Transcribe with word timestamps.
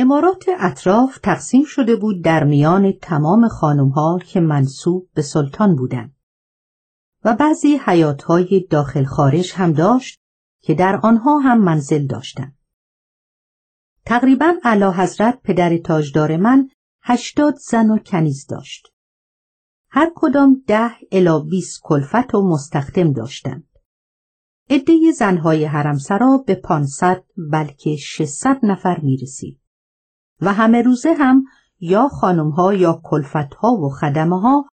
امارات 0.00 0.44
اطراف 0.58 1.18
تقسیم 1.18 1.64
شده 1.64 1.96
بود 1.96 2.24
در 2.24 2.44
میان 2.44 2.92
تمام 2.92 3.48
خانمها 3.48 4.18
که 4.18 4.40
منصوب 4.40 5.08
به 5.14 5.22
سلطان 5.22 5.76
بودند 5.76 6.16
و 7.24 7.36
بعضی 7.36 7.76
حیاتهای 7.84 8.66
داخل 8.70 9.04
خارج 9.04 9.52
هم 9.54 9.72
داشت 9.72 10.20
که 10.62 10.74
در 10.74 11.00
آنها 11.02 11.38
هم 11.38 11.60
منزل 11.64 12.06
داشتند. 12.06 12.58
تقریبا 14.06 14.54
علا 14.64 14.92
حضرت 14.92 15.40
پدر 15.42 15.76
تاجدار 15.76 16.36
من 16.36 16.68
هشتاد 17.02 17.54
زن 17.54 17.90
و 17.90 17.98
کنیز 17.98 18.46
داشت. 18.46 18.92
هر 19.90 20.12
کدام 20.14 20.62
ده 20.66 20.90
الا 21.12 21.38
بیست 21.40 21.80
کلفت 21.82 22.34
و 22.34 22.48
مستخدم 22.48 23.12
داشتند. 23.12 23.68
عده 24.70 25.12
زنهای 25.18 25.64
حرمسرا 25.64 26.44
به 26.46 26.54
پانصد 26.54 27.24
بلکه 27.52 27.96
ششصد 27.96 28.58
نفر 28.62 29.00
می 29.00 29.16
رسید. 29.16 29.60
و 30.40 30.52
همه 30.52 30.82
روزه 30.82 31.14
هم 31.14 31.44
یا 31.80 32.08
خانمها 32.08 32.74
یا 32.74 33.00
کلفتها 33.04 33.72
و 33.72 33.90
خدمه 33.90 34.40
ها 34.40 34.68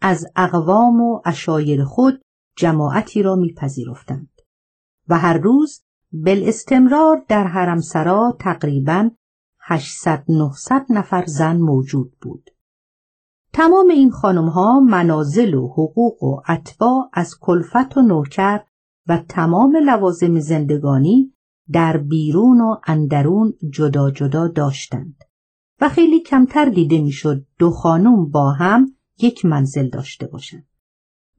از 0.00 0.26
اقوام 0.36 1.00
و 1.00 1.20
اشایر 1.24 1.84
خود 1.84 2.22
جماعتی 2.56 3.22
را 3.22 3.36
میپذیرفتند 3.36 4.30
و 5.08 5.18
هر 5.18 5.38
روز 5.38 5.82
بالاستمرار 6.12 7.24
در 7.28 7.46
حرمسرا 7.46 8.36
تقریبا 8.40 9.10
800 9.60 10.24
900 10.28 10.86
نفر 10.90 11.24
زن 11.26 11.56
موجود 11.56 12.12
بود. 12.20 12.50
تمام 13.52 13.88
این 13.88 14.10
خانم 14.10 14.48
ها 14.48 14.80
منازل 14.80 15.54
و 15.54 15.68
حقوق 15.68 16.22
و 16.22 16.40
اتباع 16.48 17.10
از 17.12 17.34
کلفت 17.40 17.96
و 17.96 18.02
نوکر 18.02 18.60
و 19.08 19.18
تمام 19.28 19.76
لوازم 19.76 20.38
زندگانی 20.38 21.34
در 21.72 21.96
بیرون 21.96 22.60
و 22.60 22.76
اندرون 22.86 23.54
جدا 23.70 24.10
جدا 24.10 24.48
داشتند 24.48 25.24
و 25.80 25.88
خیلی 25.88 26.20
کمتر 26.20 26.64
دیده 26.64 27.00
می‌شد 27.00 27.46
دو 27.58 27.70
خانم 27.70 28.30
با 28.30 28.52
هم 28.52 28.94
یک 29.18 29.44
منزل 29.44 29.88
داشته 29.88 30.26
باشند 30.26 30.66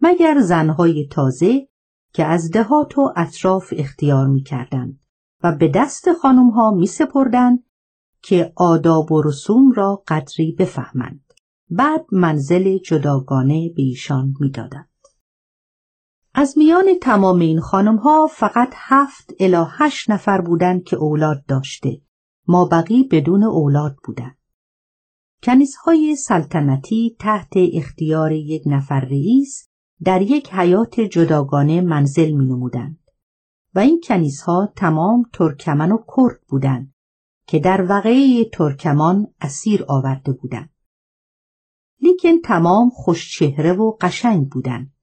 مگر 0.02 0.42
زنهای 0.42 1.08
تازه 1.08 1.68
که 2.14 2.26
از 2.26 2.52
دهات 2.52 2.98
و 2.98 3.14
اطراف 3.16 3.74
اختیار 3.78 4.28
می 4.28 4.44
و 5.44 5.52
به 5.52 5.68
دست 5.68 6.14
خانم 6.14 6.50
ها 6.50 6.72
می 6.72 6.88
سپردن 6.88 7.60
که 8.22 8.54
آداب 8.56 9.12
و 9.12 9.22
رسوم 9.22 9.72
را 9.72 10.04
قدری 10.08 10.52
بفهمند. 10.52 11.34
بعد 11.70 12.06
منزل 12.12 12.78
جداگانه 12.78 13.70
به 13.76 13.82
ایشان 13.82 14.34
می‌دادند. 14.40 14.91
از 16.34 16.58
میان 16.58 16.86
تمام 17.02 17.40
این 17.40 17.60
خانم 17.60 17.96
ها 17.96 18.28
فقط 18.28 18.74
هفت 18.76 19.34
الا 19.40 19.68
هشت 19.72 20.10
نفر 20.10 20.42
بودند 20.42 20.84
که 20.84 20.96
اولاد 20.96 21.46
داشته. 21.46 22.02
ما 22.48 22.66
بقی 22.66 23.04
بدون 23.04 23.44
اولاد 23.44 23.96
بودند. 24.04 24.38
کنیزهای 25.44 26.16
سلطنتی 26.16 27.16
تحت 27.20 27.54
اختیار 27.74 28.32
یک 28.32 28.64
نفر 28.66 29.00
رئیس 29.00 29.68
در 30.04 30.22
یک 30.22 30.54
حیات 30.54 31.00
جداگانه 31.00 31.82
منزل 31.82 32.32
می 32.32 32.46
نمودند 32.46 33.00
و 33.76 33.80
این 33.80 34.02
کنیزها 34.04 34.74
تمام 34.76 35.24
ترکمن 35.34 35.92
و 35.92 35.98
کرد 35.98 36.42
بودند 36.48 36.94
که 37.48 37.60
در 37.60 37.86
وقعه 37.90 38.46
ترکمان 38.54 39.28
اسیر 39.42 39.86
آورده 39.88 40.32
بودند. 40.32 40.70
لیکن 42.02 42.42
تمام 42.44 42.90
خوشچهره 42.90 43.74
و 43.74 43.98
قشنگ 44.02 44.50
بودند 44.50 44.94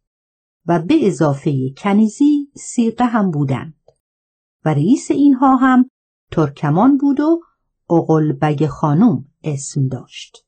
و 0.69 0.79
به 0.79 1.07
اضافه 1.07 1.71
کنیزی 1.77 2.49
سیقه 2.57 3.05
هم 3.05 3.31
بودند 3.31 3.75
و 4.65 4.69
رئیس 4.69 5.11
اینها 5.11 5.57
هم 5.57 5.91
ترکمان 6.33 6.97
بود 6.97 7.21
و 7.21 7.41
اقلبگ 7.91 8.67
خانم 8.67 9.25
اسم 9.45 9.89
داشت. 9.89 10.45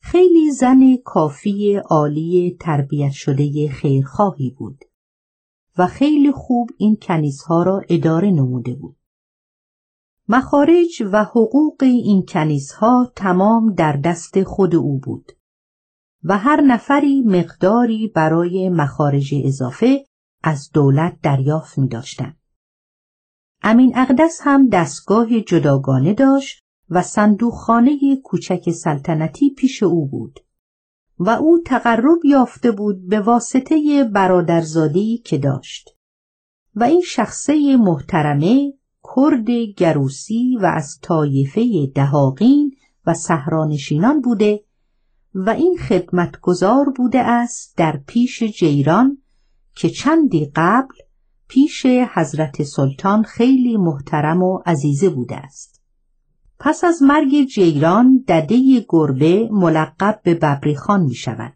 خیلی 0.00 0.52
زن 0.52 0.96
کافی 1.04 1.76
عالی 1.76 2.56
تربیت 2.60 3.12
شده 3.12 3.68
خیرخواهی 3.68 4.50
بود 4.58 4.84
و 5.78 5.86
خیلی 5.86 6.32
خوب 6.32 6.70
این 6.76 6.96
کنیزها 7.02 7.62
را 7.62 7.82
اداره 7.88 8.30
نموده 8.30 8.74
بود. 8.74 8.96
مخارج 10.28 11.02
و 11.12 11.24
حقوق 11.24 11.82
این 11.82 12.24
کنیزها 12.28 13.12
تمام 13.16 13.74
در 13.74 13.92
دست 13.92 14.42
خود 14.42 14.74
او 14.74 14.98
بود 14.98 15.32
و 16.28 16.38
هر 16.38 16.60
نفری 16.60 17.22
مقداری 17.22 18.08
برای 18.14 18.68
مخارج 18.68 19.34
اضافه 19.44 20.04
از 20.42 20.70
دولت 20.74 21.18
دریافت 21.22 21.78
می 21.78 21.88
داشتن. 21.88 22.36
امین 23.62 23.92
اقدس 23.96 24.40
هم 24.42 24.68
دستگاه 24.68 25.40
جداگانه 25.40 26.14
داشت 26.14 26.64
و 26.90 27.02
صندوقخانه 27.02 27.98
کوچک 28.24 28.70
سلطنتی 28.70 29.50
پیش 29.50 29.82
او 29.82 30.08
بود 30.08 30.40
و 31.18 31.30
او 31.30 31.58
تقرب 31.66 32.24
یافته 32.24 32.70
بود 32.70 33.08
به 33.08 33.20
واسطه 33.20 34.04
برادرزادی 34.14 35.18
که 35.18 35.38
داشت 35.38 35.90
و 36.74 36.84
این 36.84 37.02
شخصه 37.06 37.76
محترمه 37.76 38.72
کرد 39.16 39.50
گروسی 39.50 40.56
و 40.56 40.66
از 40.74 40.98
طایفه 41.02 41.86
دهاقین 41.94 42.76
و 43.06 43.14
سهرانشینان 43.14 44.20
بوده 44.20 44.65
و 45.38 45.50
این 45.50 45.76
خدمتگزار 45.88 46.90
بوده 46.96 47.20
است 47.20 47.74
در 47.76 48.00
پیش 48.06 48.42
جیران 48.42 49.18
که 49.74 49.90
چندی 49.90 50.52
قبل 50.56 50.94
پیش 51.48 51.86
حضرت 51.86 52.62
سلطان 52.62 53.22
خیلی 53.22 53.76
محترم 53.76 54.42
و 54.42 54.58
عزیزه 54.66 55.08
بوده 55.08 55.36
است. 55.36 55.82
پس 56.58 56.84
از 56.84 57.02
مرگ 57.02 57.44
جیران 57.44 58.24
دده 58.28 58.86
گربه 58.88 59.48
ملقب 59.52 60.20
به 60.22 60.34
ببریخان 60.34 61.02
می 61.02 61.14
شود 61.14 61.54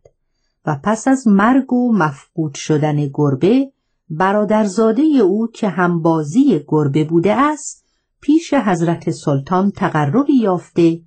و 0.66 0.80
پس 0.84 1.08
از 1.08 1.28
مرگ 1.28 1.72
و 1.72 1.92
مفقود 1.92 2.54
شدن 2.54 3.10
گربه 3.14 3.72
برادرزاده 4.10 5.02
او 5.02 5.46
که 5.54 5.68
همبازی 5.68 6.64
گربه 6.68 7.04
بوده 7.04 7.34
است 7.34 7.84
پیش 8.20 8.54
حضرت 8.54 9.10
سلطان 9.10 9.70
تقربی 9.70 10.32
یافته 10.32 11.00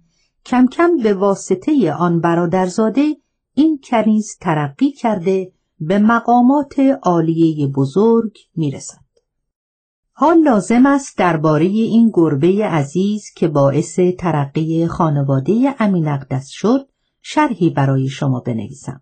کم 0.46 0.68
کم 0.68 0.98
به 0.98 1.14
واسطه 1.14 1.94
آن 1.94 2.20
برادرزاده 2.22 3.16
این 3.54 3.80
کنیز 3.84 4.38
ترقی 4.42 4.92
کرده 4.92 5.52
به 5.80 6.00
مقامات 6.00 6.80
عالیه 7.04 7.68
بزرگ 7.68 8.38
می‌رسد. 8.56 9.04
حال 10.12 10.44
لازم 10.44 10.86
است 10.86 11.18
درباره 11.18 11.66
این 11.66 12.12
گربه 12.14 12.68
عزیز 12.68 13.31
که 13.36 13.48
باعث 13.48 14.00
ترقی 14.20 14.88
خانواده 14.88 15.76
امین 15.80 16.08
اقدس 16.08 16.48
شد 16.48 16.90
شرحی 17.22 17.70
برای 17.70 18.08
شما 18.08 18.40
بنویسم. 18.40 19.02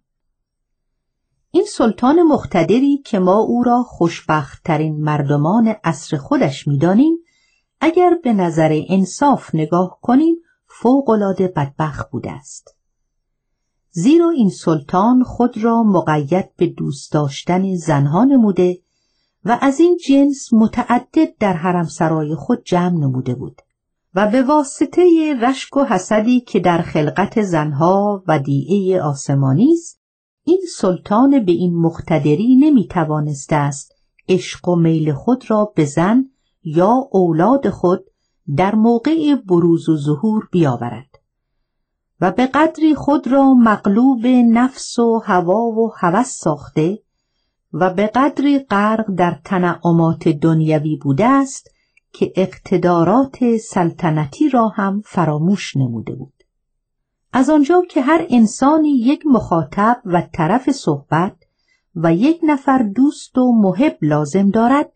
این 1.52 1.66
سلطان 1.66 2.23
مختدری 2.23 2.97
که 2.97 3.19
ما 3.19 3.38
او 3.38 3.63
را 3.63 3.84
خوشبختترین 3.84 5.03
مردمان 5.03 5.75
عصر 5.84 6.18
خودش 6.18 6.68
می‌دانیم 6.68 7.18
اگر 7.81 8.18
به 8.23 8.34
نظر 8.34 8.81
انصاف 8.90 9.56
نگاه 9.56 10.00
کنیم 10.02 10.35
فوقالعاده 10.79 11.47
بدبخت 11.47 12.11
بوده 12.11 12.31
است. 12.31 12.75
زیرا 13.91 14.29
این 14.29 14.49
سلطان 14.49 15.23
خود 15.23 15.57
را 15.57 15.83
مقید 15.83 16.55
به 16.55 16.67
دوست 16.67 17.11
داشتن 17.11 17.75
زنها 17.75 18.23
نموده 18.23 18.79
و 19.45 19.57
از 19.61 19.79
این 19.79 19.97
جنس 20.07 20.53
متعدد 20.53 21.37
در 21.39 21.53
حرم 21.53 21.83
سرای 21.83 22.35
خود 22.35 22.63
جمع 22.63 22.97
نموده 22.99 23.35
بود 23.35 23.61
و 24.15 24.27
به 24.27 24.43
واسطه 24.43 25.35
رشک 25.41 25.77
و 25.77 25.83
حسدی 25.83 26.41
که 26.41 26.59
در 26.59 26.81
خلقت 26.81 27.41
زنها 27.41 28.23
و 28.27 28.39
دیعه 28.39 29.01
آسمانی 29.01 29.73
است 29.73 30.01
این 30.43 30.61
سلطان 30.77 31.45
به 31.45 31.51
این 31.51 31.81
مقتدری 31.81 32.55
نمی 32.55 32.87
توانسته 32.87 33.55
است 33.55 33.95
عشق 34.29 34.69
و 34.69 34.75
میل 34.75 35.13
خود 35.13 35.51
را 35.51 35.73
به 35.75 35.85
زن 35.85 36.25
یا 36.63 37.07
اولاد 37.11 37.69
خود 37.69 38.10
در 38.57 38.75
موقع 38.75 39.35
بروز 39.35 39.89
و 39.89 39.97
ظهور 39.97 40.47
بیاورد 40.51 41.20
و 42.22 42.31
به 42.31 42.46
قدری 42.46 42.96
خود 42.96 43.28
را 43.28 43.53
مغلوب 43.53 44.25
نفس 44.28 44.99
و 44.99 45.20
هوا 45.25 45.61
و 45.61 45.93
هوس 45.97 46.28
ساخته 46.28 46.99
و 47.73 47.93
به 47.93 48.08
قدری 48.08 48.59
غرق 48.59 49.05
در 49.17 49.40
تنعمات 49.46 50.28
دنیوی 50.28 50.96
بوده 50.96 51.25
است 51.25 51.72
که 52.14 52.34
اقتدارات 52.35 53.58
سلطنتی 53.58 54.49
را 54.49 54.67
هم 54.67 55.02
فراموش 55.05 55.78
نموده 55.78 56.16
بود. 56.16 56.34
از 57.34 57.49
آنجا 57.49 57.81
که 57.90 58.02
هر 58.02 58.25
انسانی 58.29 58.90
یک 58.90 59.25
مخاطب 59.25 60.02
و 60.05 60.22
طرف 60.34 60.72
صحبت 60.72 61.35
و 61.96 62.14
یک 62.14 62.40
نفر 62.43 62.84
دوست 62.84 63.37
و 63.37 63.52
محب 63.52 63.97
لازم 64.02 64.49
دارد 64.49 64.91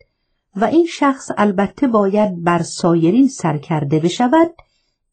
و 0.56 0.64
این 0.64 0.86
شخص 0.86 1.30
البته 1.36 1.88
باید 1.88 2.42
بر 2.42 2.62
سایرین 2.62 3.28
سرکرده 3.28 4.00
بشود 4.00 4.50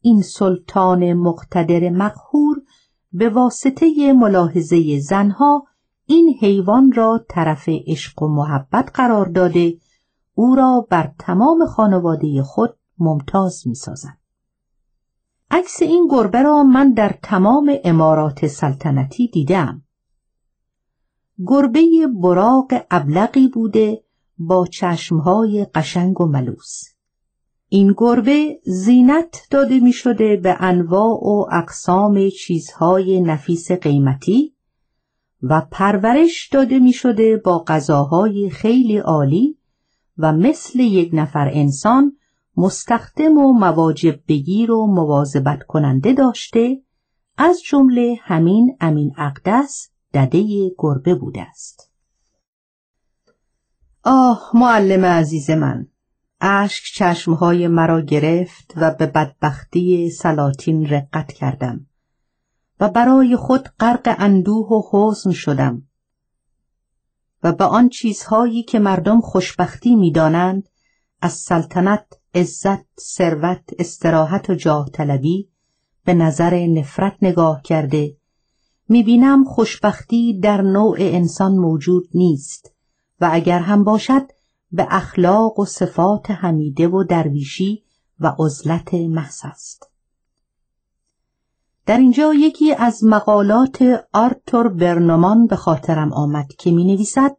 این 0.00 0.22
سلطان 0.22 1.12
مقتدر 1.12 1.90
مقهور 1.90 2.62
به 3.12 3.28
واسطه 3.28 4.12
ملاحظه 4.12 4.98
زنها 4.98 5.66
این 6.06 6.34
حیوان 6.40 6.92
را 6.92 7.24
طرف 7.28 7.68
عشق 7.68 8.22
و 8.22 8.28
محبت 8.28 8.90
قرار 8.94 9.26
داده 9.26 9.78
او 10.34 10.54
را 10.54 10.86
بر 10.90 11.10
تمام 11.18 11.66
خانواده 11.66 12.42
خود 12.42 12.76
ممتاز 12.98 13.66
می 13.66 13.74
سازد. 13.74 14.18
عکس 15.50 15.82
این 15.82 16.08
گربه 16.10 16.42
را 16.42 16.62
من 16.62 16.92
در 16.92 17.18
تمام 17.22 17.76
امارات 17.84 18.46
سلطنتی 18.46 19.28
دیدم. 19.28 19.82
گربه 21.46 22.06
براق 22.22 22.72
ابلقی 22.90 23.48
بوده 23.48 24.03
با 24.38 24.66
چشمهای 24.66 25.66
قشنگ 25.74 26.20
و 26.20 26.26
ملوس. 26.26 26.94
این 27.68 27.94
گربه 27.96 28.60
زینت 28.64 29.46
داده 29.50 29.80
می 29.80 29.92
شده 29.92 30.36
به 30.36 30.56
انواع 30.60 31.24
و 31.24 31.46
اقسام 31.52 32.28
چیزهای 32.28 33.20
نفیس 33.20 33.72
قیمتی 33.72 34.54
و 35.42 35.60
پرورش 35.70 36.48
داده 36.52 36.78
می 36.78 36.92
شده 36.92 37.36
با 37.36 37.64
غذاهای 37.66 38.50
خیلی 38.50 38.96
عالی 38.96 39.58
و 40.18 40.32
مثل 40.32 40.80
یک 40.80 41.10
نفر 41.12 41.50
انسان 41.52 42.16
مستخدم 42.56 43.38
و 43.38 43.52
مواجب 43.52 44.20
بگیر 44.28 44.70
و 44.70 44.86
مواظبت 44.86 45.62
کننده 45.62 46.12
داشته 46.12 46.82
از 47.36 47.62
جمله 47.62 48.16
همین 48.22 48.76
امین 48.80 49.12
اقدس 49.18 49.90
دده 50.14 50.70
گربه 50.78 51.14
بوده 51.14 51.42
است 51.42 51.93
آه 54.06 54.50
معلم 54.54 55.04
عزیز 55.04 55.50
من 55.50 55.86
اشک 56.40 56.84
چشمهای 56.94 57.68
مرا 57.68 58.00
گرفت 58.00 58.72
و 58.76 58.90
به 58.90 59.06
بدبختی 59.06 60.10
سلاطین 60.10 60.88
رقت 60.88 61.32
کردم 61.32 61.86
و 62.80 62.88
برای 62.88 63.36
خود 63.36 63.68
غرق 63.80 64.14
اندوه 64.18 64.68
و 64.68 64.82
حزن 64.90 65.30
شدم 65.30 65.82
و 67.42 67.52
به 67.52 67.64
آن 67.64 67.88
چیزهایی 67.88 68.62
که 68.62 68.78
مردم 68.78 69.20
خوشبختی 69.20 69.96
می‌دانند 69.96 70.68
از 71.20 71.32
سلطنت 71.32 72.06
عزت 72.34 73.00
ثروت 73.00 73.64
استراحت 73.78 74.50
و 74.50 74.54
جاه 74.54 74.90
طلبی 74.90 75.48
به 76.04 76.14
نظر 76.14 76.66
نفرت 76.66 77.16
نگاه 77.22 77.62
کرده 77.62 78.16
می‌بینم 78.88 79.44
خوشبختی 79.44 80.40
در 80.40 80.62
نوع 80.62 80.96
انسان 81.00 81.52
موجود 81.52 82.08
نیست. 82.14 82.73
و 83.20 83.30
اگر 83.32 83.58
هم 83.58 83.84
باشد 83.84 84.30
به 84.72 84.86
اخلاق 84.90 85.58
و 85.58 85.64
صفات 85.64 86.30
حمیده 86.30 86.88
و 86.88 87.04
درویشی 87.04 87.84
و 88.20 88.34
عزلت 88.38 88.94
محض 88.94 89.40
است 89.44 89.90
در 91.86 91.98
اینجا 91.98 92.34
یکی 92.34 92.74
از 92.74 93.04
مقالات 93.04 94.06
آرتور 94.12 94.68
برنمان 94.68 95.46
به 95.46 95.56
خاطرم 95.56 96.12
آمد 96.12 96.46
که 96.58 96.70
می 96.70 96.84
نویسد 96.84 97.36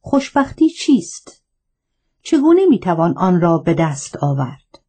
خوشبختی 0.00 0.70
چیست؟ 0.70 1.42
چگونه 2.22 2.66
می 2.66 2.78
توان 2.78 3.18
آن 3.18 3.40
را 3.40 3.58
به 3.58 3.74
دست 3.74 4.16
آورد؟ 4.16 4.80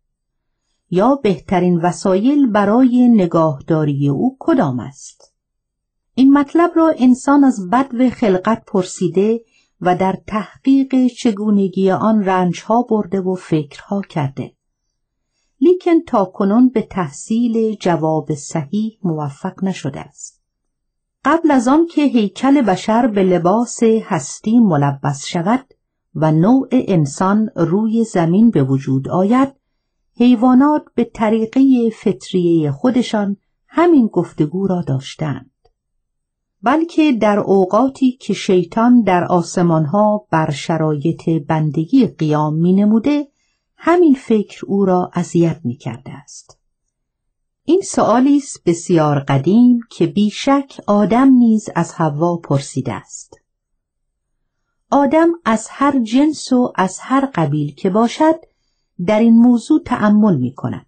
یا 0.90 1.16
بهترین 1.16 1.82
وسایل 1.82 2.52
برای 2.52 3.08
نگاهداری 3.08 4.10
او 4.10 4.38
کدام 4.40 4.80
است؟ 4.80 5.34
این 6.16 6.34
مطلب 6.34 6.72
را 6.76 6.94
انسان 6.98 7.44
از 7.44 7.70
بدو 7.70 8.10
خلقت 8.10 8.64
پرسیده 8.68 9.42
و 9.86 9.96
در 9.96 10.20
تحقیق 10.28 11.08
چگونگی 11.08 11.92
آن 11.92 12.24
رنجها 12.26 12.82
برده 12.90 13.22
و 13.22 13.36
فکرها 13.36 14.02
کرده. 14.02 14.54
لیکن 15.62 16.02
تا 16.08 16.26
کنون 16.26 16.70
به 16.70 16.82
تحصیل 16.82 17.76
جواب 17.76 18.34
صحیح 18.34 18.98
موفق 19.04 19.64
نشده 19.64 20.00
است. 20.00 20.44
قبل 21.26 21.52
از 21.52 21.68
آن 21.68 21.88
که 21.88 22.02
هیکل 22.02 22.62
بشر 22.62 23.08
به 23.08 23.24
لباس 23.24 23.84
هستی 23.84 24.60
ملبس 24.60 25.26
شود 25.26 25.66
و 26.16 26.32
نوع 26.32 26.68
انسان 26.72 27.50
روی 27.56 28.04
زمین 28.04 28.50
به 28.50 28.64
وجود 28.64 29.10
آید 29.10 29.56
حیوانات 30.16 30.84
به 30.96 31.04
طریقه 31.04 31.90
فطریه 31.90 32.72
خودشان 32.72 33.38
همین 33.68 34.08
گفتگو 34.08 34.68
را 34.68 34.82
داشتند 34.82 35.52
بلکه 36.64 37.12
در 37.12 37.40
اوقاتی 37.40 38.12
که 38.12 38.34
شیطان 38.34 39.02
در 39.02 39.24
آسمانها 39.24 40.28
بر 40.32 40.52
شرایط 40.52 41.30
بندگی 41.48 42.08
قیام 42.08 42.54
می 42.54 42.74
نموده 42.74 43.28
همین 43.76 44.16
فکر 44.16 44.66
او 44.66 44.86
را 44.86 45.12
اذیت 45.14 45.60
می 45.64 45.76
کرده 45.76 46.12
است 46.12 46.60
این 47.64 47.82
سؤالی 47.82 48.38
است 48.38 48.64
بسیار 48.66 49.20
قدیم 49.20 49.80
که 49.90 50.08
بیشک 50.08 50.82
آدم 50.88 51.30
نیز 51.30 51.70
از 51.76 51.94
حوا 51.94 52.38
پرسیده 52.38 52.94
است 52.94 53.40
آدم 54.92 55.32
از 55.46 55.68
هر 55.70 56.00
جنس 56.00 56.54
و 56.54 56.74
از 56.76 57.00
هر 57.02 57.30
قبیل 57.36 57.76
که 57.76 57.90
باشد 57.90 58.36
در 59.06 59.20
این 59.20 59.38
موضوع 59.38 59.82
تأمل 59.86 60.38
می 60.38 60.54
کند. 60.54 60.86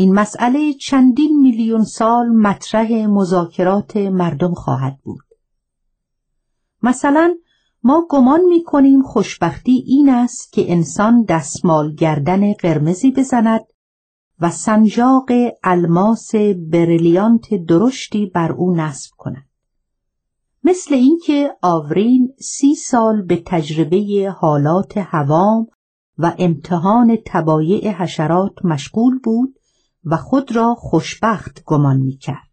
این 0.00 0.14
مسئله 0.14 0.72
چندین 0.72 1.40
میلیون 1.40 1.84
سال 1.84 2.28
مطرح 2.28 3.06
مذاکرات 3.06 3.96
مردم 3.96 4.54
خواهد 4.54 4.98
بود. 5.02 5.24
مثلا 6.82 7.34
ما 7.82 8.06
گمان 8.10 8.40
می 8.40 8.64
کنیم 8.64 9.02
خوشبختی 9.02 9.84
این 9.86 10.08
است 10.08 10.52
که 10.52 10.72
انسان 10.72 11.22
دستمال 11.22 11.94
گردن 11.94 12.52
قرمزی 12.52 13.10
بزند 13.10 13.60
و 14.40 14.50
سنجاق 14.50 15.30
الماس 15.64 16.34
بریلیانت 16.70 17.54
درشتی 17.68 18.26
بر 18.26 18.52
او 18.52 18.76
نصب 18.76 19.10
کند. 19.16 19.48
مثل 20.64 20.94
اینکه 20.94 21.50
آورین 21.62 22.34
سی 22.40 22.74
سال 22.74 23.22
به 23.22 23.42
تجربه 23.46 24.34
حالات 24.38 24.92
هوام 24.96 25.66
و 26.18 26.34
امتحان 26.38 27.18
تبایع 27.26 27.90
حشرات 27.90 28.64
مشغول 28.64 29.18
بود 29.18 29.57
و 30.10 30.16
خود 30.16 30.56
را 30.56 30.74
خوشبخت 30.74 31.62
گمان 31.66 31.96
می 31.96 32.16
کرد. 32.16 32.48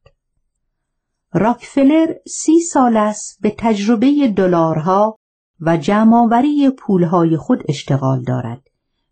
راکفلر 1.34 2.14
سی 2.28 2.60
سال 2.60 2.98
است 2.98 3.42
به 3.42 3.56
تجربه 3.58 4.28
دلارها 4.28 5.18
و 5.60 5.78
جمعآوری 5.78 6.70
پولهای 6.70 7.38
خود 7.38 7.64
اشتغال 7.68 8.24
دارد 8.24 8.62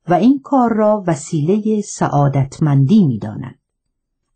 و 0.08 0.14
این 0.14 0.40
کار 0.44 0.74
را 0.74 1.04
وسیله 1.08 1.82
سعادتمندی 1.82 3.06
می 3.06 3.20
داند. 3.20 3.60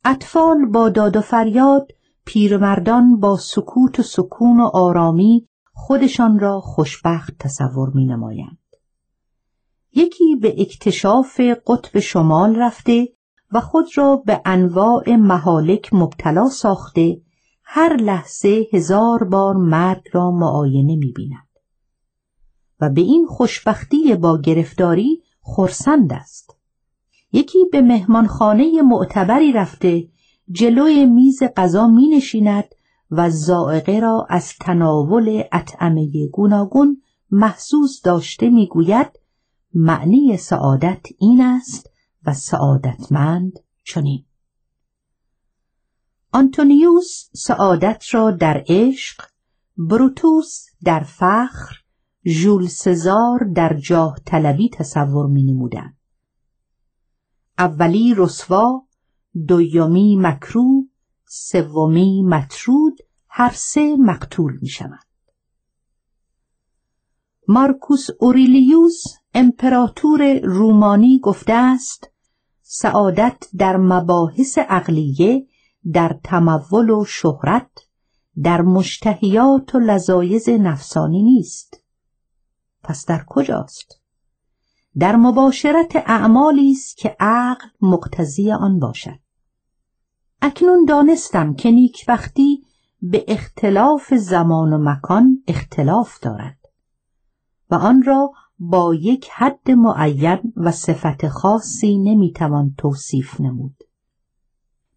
اطفال 0.06 0.66
با 0.66 0.90
داد 0.90 1.16
و 1.16 1.22
فریاد 1.22 1.92
پیرمردان 2.26 3.20
با 3.20 3.38
سکوت 3.38 4.00
و 4.00 4.04
سکون 4.04 4.60
و 4.60 4.70
آرامی 4.74 5.48
خودشان 5.74 6.40
را 6.40 6.62
خوشبخت 6.62 7.38
تصور 7.40 7.90
می 7.90 8.06
نمایند. 8.06 8.58
یکی 9.94 10.36
به 10.36 10.62
اکتشاف 10.62 11.40
قطب 11.40 12.00
شمال 12.00 12.56
رفته 12.56 13.17
و 13.52 13.62
خود 13.62 13.86
را 13.96 14.24
به 14.26 14.42
انواع 14.46 15.16
محالک 15.16 15.94
مبتلا 15.94 16.50
ساخته 16.50 17.22
هر 17.64 17.96
لحظه 17.96 18.68
هزار 18.74 19.24
بار 19.24 19.56
مرگ 19.56 20.04
را 20.12 20.32
معاینه 20.32 20.96
می 20.96 21.12
بیند. 21.12 21.48
و 22.82 22.90
به 22.90 23.02
این 23.02 23.26
خوشبختی 23.26 24.16
با 24.16 24.42
گرفتاری 24.42 25.24
خورسند 25.42 26.14
است. 26.14 26.58
یکی 27.32 27.66
به 27.72 27.82
مهمانخانه 27.82 28.82
معتبری 28.82 29.52
رفته 29.52 30.08
جلوی 30.52 31.06
میز 31.06 31.44
غذا 31.58 31.88
می 31.88 32.08
نشیند 32.08 32.66
و 33.12 33.30
زائقه 33.30 34.00
را 34.00 34.28
از 34.30 34.54
تناول 34.62 35.44
اطعمه 35.52 36.28
گوناگون 36.28 37.02
محسوس 37.32 38.02
داشته 38.02 38.50
می‌گوید 38.50 39.20
معنی 39.74 40.38
سعادت 40.38 41.06
این 41.20 41.42
است 41.42 41.90
و 42.28 42.34
سعادتمند 42.34 43.60
چنین 43.84 44.26
آنتونیوس 46.32 47.30
سعادت 47.34 48.04
را 48.12 48.32
در 48.32 48.64
عشق 48.68 49.24
بروتوس 49.78 50.66
در 50.84 51.00
فخر 51.00 51.76
ژول 52.28 52.68
سزار 52.68 53.40
در 53.56 53.74
جاه 53.74 54.20
طلبی 54.26 54.70
تصور 54.70 55.28
می 55.28 55.44
نمودن. 55.44 55.94
اولی 57.58 58.14
رسوا 58.18 58.88
دویمی 59.48 60.16
مکرو 60.16 60.88
سومی 61.26 62.24
مطرود 62.24 62.98
هر 63.28 63.52
سه 63.56 63.96
مقتول 64.00 64.60
می 64.62 64.68
شوند. 64.68 65.08
مارکوس 67.48 68.08
اوریلیوس 68.20 69.04
امپراتور 69.34 70.40
رومانی 70.40 71.20
گفته 71.20 71.54
است 71.54 72.12
سعادت 72.70 73.44
در 73.58 73.78
مباحث 73.78 74.58
عقلیه 74.58 75.48
در 75.94 76.20
تمول 76.24 76.90
و 76.90 77.06
شهرت 77.06 77.70
در 78.44 78.62
مشتهیات 78.62 79.76
و 79.76 79.80
لذایز 79.80 80.50
نفسانی 80.50 81.24
نیست. 81.24 81.84
پس 82.84 83.06
در 83.06 83.24
کجاست؟ 83.28 84.02
در 84.98 85.16
مباشرت 85.16 85.96
اعمالی 85.96 86.72
است 86.72 86.98
که 86.98 87.16
عقل 87.20 87.68
مقتضی 87.82 88.52
آن 88.52 88.80
باشد. 88.80 89.20
اکنون 90.42 90.86
دانستم 90.86 91.54
که 91.54 91.72
نیکبختی 91.72 92.64
به 93.02 93.26
اختلاف 93.28 94.14
زمان 94.14 94.74
و 94.74 94.78
مکان 94.78 95.44
اختلاف 95.48 96.20
دارد 96.20 96.60
و 97.70 97.76
آن 97.76 98.04
را 98.04 98.32
با 98.60 98.94
یک 98.94 99.30
حد 99.32 99.72
معین 99.72 100.54
و 100.56 100.72
صفت 100.72 101.28
خاصی 101.28 101.98
نمی‌توان 101.98 102.76
توصیف 102.78 103.42
نمود. 103.42 103.84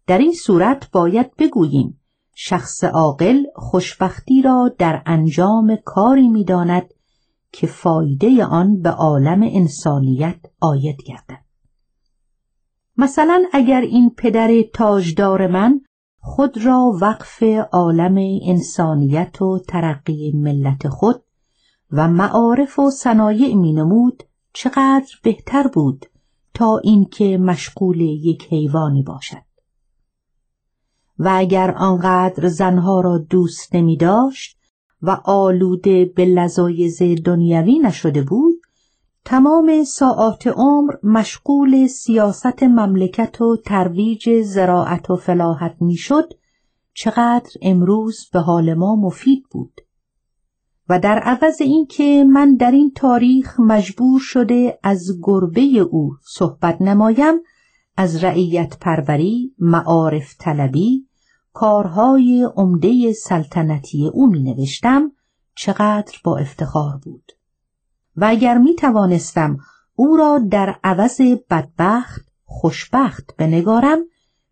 در 0.07 0.17
این 0.17 0.33
صورت 0.33 0.91
باید 0.91 1.35
بگوییم 1.35 2.01
شخص 2.35 2.83
عاقل 2.83 3.43
خوشبختی 3.55 4.41
را 4.41 4.71
در 4.77 5.03
انجام 5.05 5.75
کاری 5.85 6.27
می‌داند 6.27 6.93
که 7.51 7.67
فایده 7.67 8.45
آن 8.45 8.81
به 8.81 8.89
عالم 8.89 9.41
انسانیت 9.43 10.39
آید 10.59 11.03
گردد. 11.05 11.45
مثلا 12.97 13.43
اگر 13.53 13.81
این 13.81 14.09
پدر 14.17 14.61
تاجدار 14.73 15.47
من 15.47 15.81
خود 16.19 16.65
را 16.65 16.91
وقف 17.01 17.43
عالم 17.71 18.39
انسانیت 18.47 19.41
و 19.41 19.59
ترقی 19.59 20.31
ملت 20.31 20.87
خود 20.87 21.23
و 21.91 22.07
معارف 22.07 22.79
و 22.79 22.91
صنایع 22.91 23.55
می 23.55 23.73
نمود 23.73 24.23
چقدر 24.53 25.15
بهتر 25.23 25.67
بود 25.67 26.05
تا 26.53 26.77
اینکه 26.77 27.37
مشغول 27.37 28.01
یک 28.01 28.47
حیوانی 28.49 29.03
باشد. 29.03 29.51
و 31.19 31.31
اگر 31.33 31.71
آنقدر 31.71 32.47
زنها 32.47 33.01
را 33.01 33.17
دوست 33.17 33.75
نمی 33.75 33.97
داشت 33.97 34.57
و 35.01 35.21
آلوده 35.25 36.05
به 36.05 36.25
لذایز 36.25 37.01
دنیوی 37.03 37.79
نشده 37.79 38.21
بود 38.21 38.61
تمام 39.25 39.83
ساعات 39.83 40.47
عمر 40.47 40.93
مشغول 41.03 41.87
سیاست 41.87 42.63
مملکت 42.63 43.41
و 43.41 43.57
ترویج 43.65 44.41
زراعت 44.41 45.09
و 45.09 45.15
فلاحت 45.15 45.75
می‌شد 45.79 46.33
چقدر 46.93 47.49
امروز 47.61 48.29
به 48.33 48.39
حال 48.39 48.73
ما 48.73 48.95
مفید 48.95 49.43
بود. 49.51 49.81
و 50.91 50.99
در 50.99 51.19
عوض 51.19 51.61
اینکه 51.61 52.25
من 52.29 52.55
در 52.55 52.71
این 52.71 52.91
تاریخ 52.95 53.59
مجبور 53.59 54.19
شده 54.19 54.79
از 54.83 55.19
گربه 55.23 55.61
او 55.61 56.15
صحبت 56.23 56.81
نمایم 56.81 57.33
از 57.97 58.23
رعیت 58.23 58.77
پروری 58.79 59.55
معارف 59.59 60.35
طلبی 60.39 61.07
کارهای 61.53 62.49
عمده 62.55 63.13
سلطنتی 63.13 64.07
او 64.13 64.29
می 64.29 64.43
نوشتم 64.43 65.11
چقدر 65.55 66.17
با 66.23 66.37
افتخار 66.37 66.97
بود. 67.03 67.31
و 68.15 68.25
اگر 68.25 68.57
می 68.57 68.75
توانستم 68.75 69.57
او 69.95 70.17
را 70.17 70.39
در 70.39 70.75
عوض 70.83 71.21
بدبخت 71.49 72.31
خوشبخت 72.45 73.35
بنگارم 73.37 73.99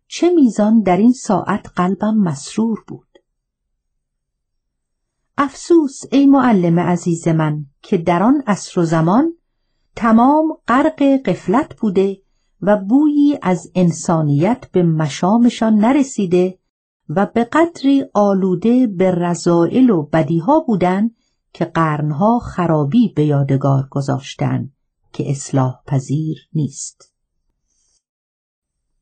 چه 0.08 0.30
میزان 0.30 0.80
در 0.80 0.96
این 0.96 1.12
ساعت 1.12 1.66
قلبم 1.76 2.14
مسرور 2.14 2.84
بود. 2.86 3.09
افسوس 5.42 6.02
ای 6.12 6.26
معلم 6.26 6.78
عزیز 6.80 7.28
من 7.28 7.66
که 7.82 7.98
در 7.98 8.22
آن 8.22 8.42
عصر 8.46 8.80
و 8.80 8.84
زمان 8.84 9.32
تمام 9.96 10.56
غرق 10.68 11.02
قفلت 11.02 11.76
بوده 11.76 12.22
و 12.62 12.76
بویی 12.76 13.38
از 13.42 13.72
انسانیت 13.74 14.70
به 14.72 14.82
مشامشان 14.82 15.74
نرسیده 15.74 16.58
و 17.08 17.26
به 17.26 17.44
قدری 17.44 18.04
آلوده 18.14 18.86
به 18.86 19.10
رضائل 19.10 19.90
و 19.90 20.02
بدیها 20.02 20.60
بودند 20.60 21.16
که 21.52 21.64
قرنها 21.64 22.38
خرابی 22.38 23.12
به 23.16 23.24
یادگار 23.24 23.88
گذاشتند 23.90 24.72
که 25.12 25.30
اصلاح 25.30 25.82
پذیر 25.86 26.48
نیست. 26.52 27.09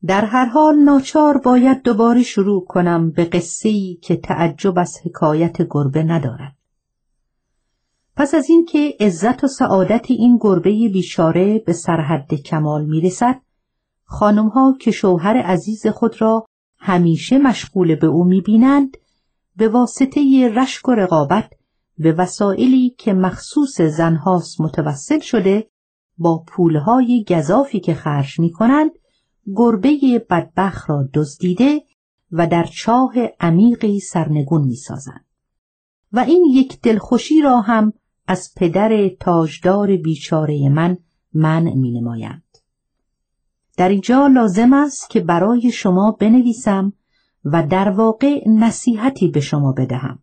در 0.05 0.25
هر 0.25 0.45
حال 0.45 0.75
ناچار 0.75 1.37
باید 1.37 1.81
دوباره 1.81 2.23
شروع 2.23 2.65
کنم 2.65 3.11
به 3.11 3.25
قصه‌ای 3.25 3.99
که 4.01 4.15
تعجب 4.15 4.79
از 4.79 4.97
حکایت 5.05 5.57
گربه 5.69 6.03
ندارد. 6.03 6.55
پس 8.15 8.35
از 8.35 8.49
اینکه 8.49 8.93
عزت 8.99 9.43
و 9.43 9.47
سعادت 9.47 10.05
این 10.09 10.37
گربه 10.41 10.89
بیچاره 10.93 11.59
به 11.59 11.73
سرحد 11.73 12.33
کمال 12.33 12.85
می‌رسد 12.85 13.41
خانمها 14.05 14.77
که 14.81 14.91
شوهر 14.91 15.37
عزیز 15.37 15.87
خود 15.87 16.21
را 16.21 16.45
همیشه 16.79 17.37
مشغول 17.37 17.95
به 17.95 18.07
او 18.07 18.23
می‌بینند 18.23 18.97
به 19.55 19.69
واسطه 19.69 20.49
رشک 20.55 20.89
و 20.89 20.91
رقابت 20.91 21.53
به 21.97 22.11
وسایلی 22.11 22.89
که 22.89 23.13
مخصوص 23.13 23.81
زنهاست 23.81 24.61
متوسل 24.61 25.19
شده 25.19 25.69
با 26.17 26.43
پولهای 26.47 27.25
گذافی 27.29 27.79
که 27.79 27.93
خرج 27.93 28.39
می 28.39 28.51
کنند 28.51 28.91
گربه 29.55 30.25
بدبخ 30.29 30.89
را 30.89 31.09
دزدیده 31.13 31.83
و 32.31 32.47
در 32.47 32.63
چاه 32.63 33.13
عمیقی 33.39 33.99
سرنگون 33.99 34.61
می 34.61 34.75
سازند. 34.75 35.25
و 36.11 36.19
این 36.19 36.45
یک 36.53 36.81
دلخوشی 36.81 37.41
را 37.41 37.61
هم 37.61 37.93
از 38.27 38.53
پدر 38.55 39.09
تاجدار 39.19 39.97
بیچاره 39.97 40.69
من 40.69 40.97
من 41.33 41.63
می 41.63 41.91
نمایند. 41.91 42.43
در 43.77 43.89
اینجا 43.89 44.27
لازم 44.27 44.73
است 44.73 45.09
که 45.09 45.19
برای 45.19 45.71
شما 45.71 46.11
بنویسم 46.11 46.93
و 47.45 47.67
در 47.67 47.89
واقع 47.89 48.49
نصیحتی 48.49 49.27
به 49.27 49.39
شما 49.39 49.71
بدهم 49.71 50.19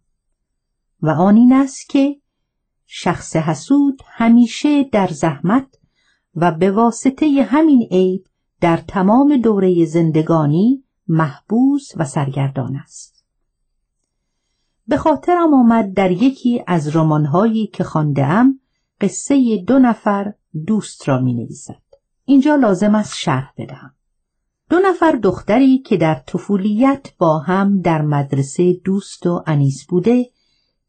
و 1.02 1.11
آن 1.11 1.37
این 1.37 1.52
است 1.52 1.88
که 1.88 2.16
شخص 2.87 3.37
حسود 3.37 4.02
همیشه 4.06 4.85
در 4.85 5.06
زحمت 5.06 5.78
و 6.35 6.52
به 6.52 6.71
واسطه 6.71 7.47
همین 7.50 7.88
عیب 7.90 8.26
در 8.61 8.77
تمام 8.77 9.37
دوره 9.37 9.85
زندگانی 9.85 10.85
محبوس 11.09 11.93
و 11.97 12.05
سرگردان 12.05 12.77
است. 12.77 13.25
به 14.89 14.97
خاطرم 14.97 15.55
آمد 15.55 15.95
در 15.95 16.11
یکی 16.11 16.63
از 16.67 16.97
رمانهایی 16.97 17.67
که 17.67 17.85
خواندهام 17.85 18.61
قصه 19.01 19.57
دو 19.67 19.79
نفر 19.79 20.33
دوست 20.67 21.09
را 21.09 21.21
می 21.21 21.35
نویسد. 21.35 21.83
اینجا 22.25 22.55
لازم 22.55 22.95
است 22.95 23.15
شرح 23.15 23.53
بدهم. 23.59 23.95
دو 24.71 24.79
نفر 24.79 25.13
دختری 25.13 25.79
که 25.79 25.97
در 25.97 26.15
طفولیت 26.15 27.13
با 27.19 27.39
هم 27.39 27.81
در 27.81 28.03
مدرسه 28.03 28.73
دوست 28.73 29.27
و 29.27 29.43
انیس 29.47 29.87
بوده 29.87 30.31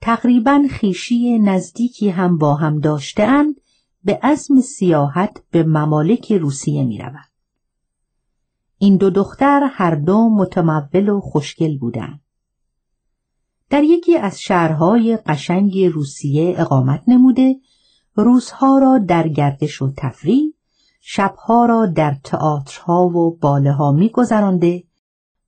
تقریبا 0.02 0.64
خیشی 0.70 1.40
نزدیکی 1.40 2.10
هم 2.10 2.38
با 2.38 2.56
هم 2.56 2.80
داشتهاند 2.80 3.56
به 4.04 4.20
عزم 4.24 4.62
سیاحت 4.62 5.44
به 5.52 5.64
ممالک 5.64 6.32
روسیه 6.32 6.84
می 6.84 6.98
روند. 6.98 7.37
این 8.78 8.98
دو 8.98 9.10
دختر 9.10 9.70
هر 9.72 9.96
دو 9.96 10.30
متمول 10.30 11.10
و 11.10 11.20
خوشگل 11.20 11.78
بودند. 11.78 12.22
در 13.70 13.84
یکی 13.84 14.18
از 14.18 14.42
شهرهای 14.42 15.18
قشنگ 15.18 15.84
روسیه 15.84 16.56
اقامت 16.58 17.04
نموده 17.08 17.56
روزها 18.16 18.78
را 18.78 18.98
در 18.98 19.28
گردش 19.28 19.82
و 19.82 19.92
تفریح 19.98 20.54
شبها 21.02 21.66
را 21.66 21.86
در 21.86 22.16
تئاترها 22.24 23.08
و 23.08 23.38
باله 23.38 23.72
ها 23.72 23.92
می 23.92 24.10
گذرانده 24.10 24.84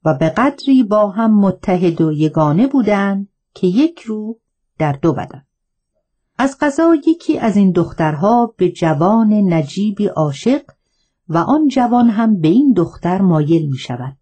و 0.06 0.14
به 0.14 0.30
قدری 0.30 0.84
با 0.84 1.10
هم 1.10 1.40
متحد 1.40 2.02
و 2.02 2.12
یگانه 2.12 2.68
بودند 2.68 3.28
که 3.54 3.68
یک 3.68 4.00
رو 4.00 4.40
در 4.78 4.92
دو 4.92 5.14
بدن. 5.14 5.46
از 6.38 6.58
قضا 6.62 6.96
یکی 7.08 7.38
از 7.38 7.58
این 7.58 7.72
دخترها 7.72 8.54
به 8.58 8.72
جوان 8.72 9.34
نجیبی 9.54 10.08
عاشق 10.08 10.62
و 11.30 11.38
آن 11.38 11.68
جوان 11.68 12.10
هم 12.10 12.40
به 12.40 12.48
این 12.48 12.74
دختر 12.74 13.22
مایل 13.22 13.70
می 13.70 13.78
شود 13.78 14.18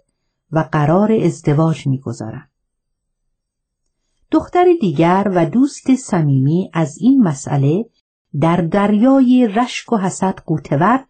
و 0.51 0.59
قرار 0.71 1.11
ازدواج 1.11 1.87
می 1.87 1.99
گذارد. 1.99 2.49
دختر 4.31 4.65
دیگر 4.81 5.31
و 5.35 5.45
دوست 5.45 5.95
صمیمی 5.95 6.69
از 6.73 6.97
این 6.97 7.23
مسئله 7.23 7.85
در 8.39 8.57
دریای 8.57 9.47
رشک 9.47 9.93
و 9.93 9.97
حسد 9.97 10.39
قوتور 10.45 11.05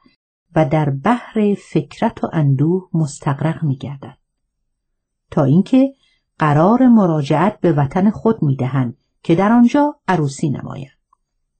و 0.55 0.65
در 0.65 0.89
بحر 0.89 1.55
فکرت 1.71 2.23
و 2.23 2.29
اندوه 2.33 2.89
مستقرق 2.93 3.63
می 3.63 3.77
گردد. 3.77 4.17
تا 5.31 5.43
اینکه 5.43 5.93
قرار 6.39 6.87
مراجعت 6.87 7.59
به 7.59 7.71
وطن 7.71 8.09
خود 8.09 8.43
می 8.43 8.55
دهند 8.55 8.97
که 9.23 9.35
در 9.35 9.51
آنجا 9.51 9.99
عروسی 10.07 10.49
نماید. 10.49 10.91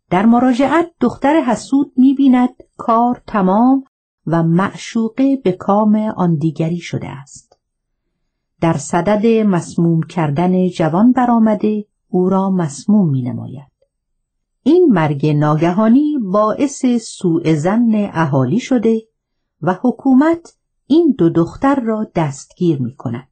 در 0.10 0.26
مراجعت 0.26 0.92
دختر 1.00 1.42
حسود 1.42 1.94
می 1.98 2.14
بیند 2.14 2.50
کار 2.78 3.24
تمام 3.28 3.84
و 4.28 4.44
معشوقه 4.44 5.38
به 5.44 5.52
کام 5.52 5.96
آن 5.96 6.36
دیگری 6.36 6.80
شده 6.80 7.10
است. 7.10 7.60
در 8.62 8.74
صدد 8.74 9.26
مسموم 9.26 10.04
کردن 10.04 10.70
جوان 10.70 11.12
برآمده 11.12 11.86
او 12.10 12.30
را 12.30 12.50
مسموم 12.50 13.10
می 13.10 13.22
نماید. 13.22 13.72
این 14.64 14.90
مرگ 14.92 15.28
ناگهانی 15.28 16.18
باعث 16.32 16.86
سوء 17.02 17.56
زن 17.56 18.10
اهالی 18.14 18.60
شده 18.60 19.02
و 19.62 19.78
حکومت 19.82 20.58
این 20.88 21.16
دو 21.18 21.30
دختر 21.30 21.80
را 21.80 22.08
دستگیر 22.16 22.82
می 22.82 22.96
کند. 22.96 23.28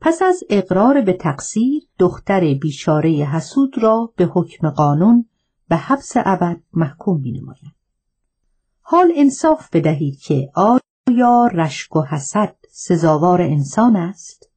پس 0.00 0.22
از 0.22 0.44
اقرار 0.50 1.00
به 1.00 1.12
تقصیر 1.12 1.82
دختر 1.98 2.54
بیچاره 2.54 3.10
حسود 3.10 3.78
را 3.78 4.12
به 4.16 4.24
حکم 4.24 4.70
قانون 4.70 5.26
به 5.68 5.76
حبس 5.76 6.12
ابد 6.16 6.60
محکوم 6.72 7.20
می 7.20 7.32
نماید. 7.32 7.73
حال 8.86 9.12
انصاف 9.16 9.68
بدهید 9.72 10.18
که 10.18 10.50
آیا 10.54 11.46
رشک 11.46 11.96
و 11.96 12.02
حسد 12.02 12.56
سزاوار 12.70 13.42
انسان 13.42 13.96
است؟ 13.96 14.50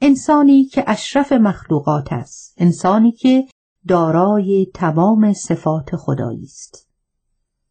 انسانی 0.00 0.64
که 0.64 0.84
اشرف 0.86 1.32
مخلوقات 1.32 2.12
است 2.12 2.54
انسانی 2.56 3.12
که 3.12 3.48
دارای 3.88 4.70
تمام 4.74 5.32
صفات 5.32 5.96
خدایی 5.96 6.42
است 6.42 6.88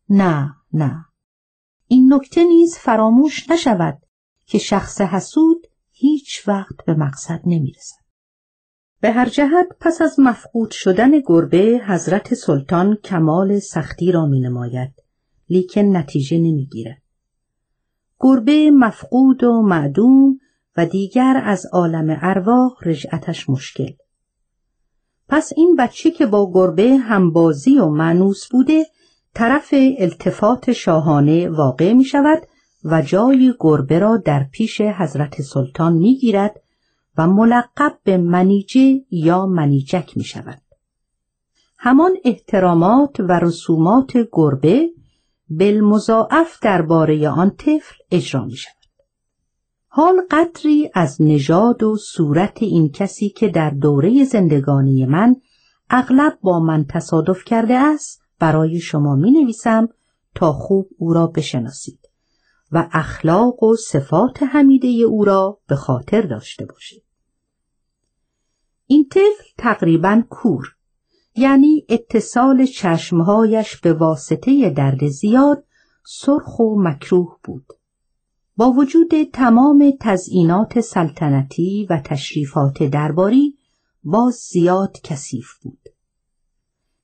نه 0.10 0.56
نه 0.74 1.06
این 1.88 2.14
نکته 2.14 2.44
نیز 2.44 2.78
فراموش 2.78 3.50
نشود 3.50 4.02
که 4.46 4.58
شخص 4.58 5.02
حسود 5.02 5.68
هیچ 5.92 6.48
وقت 6.48 6.86
به 6.86 6.94
مقصد 6.94 7.42
نمی‌رسد. 7.46 8.04
به 9.02 9.12
هر 9.12 9.30
جهت 9.30 9.68
پس 9.80 10.02
از 10.02 10.20
مفقود 10.20 10.72
شدن 10.72 11.20
گربه 11.20 11.82
حضرت 11.88 12.34
سلطان 12.34 12.96
کمال 12.96 13.60
سختی 13.60 14.12
را 14.12 14.26
می 14.26 14.40
نماید 14.40 15.07
لیکن 15.50 15.82
نتیجه 15.82 16.38
نمی‌گیرد. 16.38 17.02
گربه 18.20 18.72
مفقود 18.72 19.44
و 19.44 19.62
معدوم 19.62 20.40
و 20.78 20.86
دیگر 20.86 21.42
از 21.46 21.66
عالم 21.74 22.18
ارواح 22.22 22.72
رجعتش 22.86 23.50
مشکل. 23.50 23.92
پس 25.30 25.52
این 25.56 25.76
بچه 25.80 26.12
که 26.12 26.26
با 26.26 26.52
گربه 26.54 26.98
همبازی 26.98 27.78
و 27.78 27.90
معنوس 27.90 28.48
بوده 28.48 28.86
طرف 29.34 29.74
التفات 29.98 30.72
شاهانه 30.72 31.50
واقع 31.50 31.94
می 31.94 32.04
شود 32.04 32.42
و 32.84 33.02
جای 33.02 33.54
گربه 33.60 34.00
را 34.00 34.18
در 34.18 34.44
پیش 34.52 34.82
حضرت 34.82 35.42
سلطان 35.42 35.94
می 35.94 36.18
گیرد 36.18 36.62
و 37.18 37.28
ملقب 37.28 37.98
به 38.04 38.18
منیجه 38.18 39.02
یا 39.12 39.46
منیجک 39.46 40.18
می 40.18 40.24
شود. 40.24 40.62
همان 41.78 42.12
احترامات 42.26 43.20
و 43.20 43.32
رسومات 43.32 44.18
گربه 44.32 44.90
بالمضاعف 45.50 46.60
درباره 46.62 47.30
آن 47.30 47.50
طفل 47.50 47.96
اجرا 48.12 48.46
می 48.46 48.56
شود. 48.56 48.74
حال 49.88 50.22
قدری 50.32 50.92
از 50.94 51.22
نژاد 51.22 51.84
و 51.84 51.98
صورت 51.98 52.64
این 52.64 52.92
کسی 52.92 53.30
که 53.30 53.48
در 53.48 53.70
دوره 53.70 54.24
زندگانی 54.24 55.06
من 55.06 55.36
اغلب 55.90 56.38
با 56.42 56.60
من 56.60 56.86
تصادف 56.90 57.44
کرده 57.44 57.74
است 57.74 58.22
برای 58.40 58.80
شما 58.80 59.16
می 59.16 59.32
نویسم 59.32 59.90
تا 60.36 60.54
خوب 60.54 60.90
او 60.98 61.14
را 61.14 61.28
بشناسید 61.28 62.00
و 62.72 62.90
اخلاق 62.92 63.64
و 63.64 63.76
صفات 63.76 64.44
حمیده 64.44 64.88
او 64.88 65.26
را 65.26 65.60
به 65.68 65.76
خاطر 65.76 66.22
داشته 66.22 66.66
باشید. 66.66 67.04
این 68.86 69.08
طفل 69.10 69.44
تقریبا 69.58 70.24
کور 70.30 70.77
یعنی 71.38 71.86
اتصال 71.90 72.66
چشمهایش 72.66 73.78
به 73.78 73.94
واسطه 73.94 74.70
درد 74.70 75.08
زیاد 75.08 75.64
سرخ 76.06 76.60
و 76.60 76.82
مکروه 76.82 77.38
بود. 77.44 77.66
با 78.58 78.72
وجود 78.72 79.12
تمام 79.34 79.94
تزئینات 80.00 80.80
سلطنتی 80.80 81.88
و 81.90 82.02
تشریفات 82.06 82.84
درباری 82.84 83.58
باز 84.04 84.34
زیاد 84.34 84.98
کثیف 85.04 85.48
بود. 85.62 85.90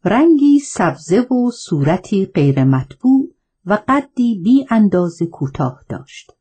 رنگی 0.06 0.60
سبزه 0.60 1.22
و 1.22 1.52
صورتی 1.52 2.26
غیر 2.26 2.64
مطبوع 2.64 3.30
و 3.66 3.80
قدی 3.88 4.40
بی 4.44 4.66
اندازه 4.70 5.26
کوتاه 5.26 5.84
داشت. 5.90 6.32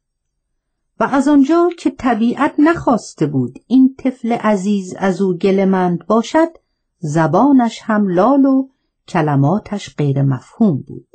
و 1.01 1.05
از 1.05 1.29
آنجا 1.29 1.71
که 1.79 1.91
طبیعت 1.91 2.55
نخواسته 2.59 3.27
بود 3.27 3.59
این 3.67 3.95
طفل 3.99 4.33
عزیز 4.33 4.95
از 4.99 5.23
او 5.23 5.35
گلمند 5.35 6.07
باشد 6.07 6.62
زبانش 7.05 7.81
هم 7.83 8.09
لال 8.09 8.45
و 8.45 8.69
کلماتش 9.09 9.97
غیر 9.97 10.23
مفهوم 10.23 10.83
بود. 10.83 11.09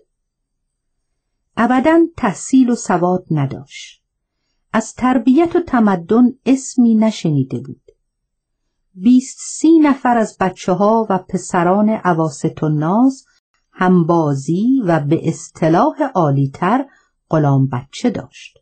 ابدا 1.58 2.00
تحصیل 2.18 2.70
و 2.70 2.76
سواد 2.76 3.26
نداشت. 3.32 4.04
از 4.74 4.94
تربیت 4.94 5.56
و 5.56 5.60
تمدن 5.60 6.24
اسمی 6.46 6.96
نشنیده 6.96 7.60
بود. 7.60 7.82
بیست 8.94 9.38
سی 9.40 9.80
نفر 9.80 10.18
از 10.18 10.38
بچه 10.40 10.72
ها 10.74 11.08
و 11.10 11.18
پسران 11.18 11.90
عواست 11.90 12.64
و 12.64 12.70
ناز 12.70 13.26
همبازی 13.72 14.82
و 14.86 15.00
به 15.00 15.30
اصطلاح 15.30 16.04
عالیتر 16.16 16.86
غلام 17.30 17.68
بچه 17.68 18.10
داشت. 18.10 18.58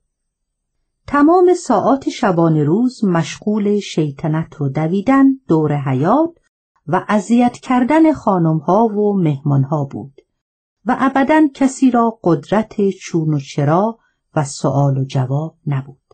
تمام 1.08 1.54
ساعات 1.54 2.10
شبانه 2.10 2.64
روز 2.64 3.04
مشغول 3.04 3.80
شیطنت 3.80 4.62
و 4.62 4.70
دویدن 4.70 5.26
دور 5.48 5.78
حیات 5.78 6.45
و 6.88 7.06
اذیت 7.08 7.58
کردن 7.58 8.14
خانمها 8.14 8.86
و 8.86 9.18
مهمانها 9.18 9.84
بود. 9.84 10.22
و 10.86 10.96
ابدا 11.00 11.48
کسی 11.54 11.92
را 11.92 12.20
قدرت 12.24 12.90
چون 12.90 13.34
و 13.34 13.40
چرا 13.40 14.00
و 14.36 14.44
سؤال 14.44 14.98
و 14.98 15.06
جواب 15.06 15.58
نبود. 15.68 16.14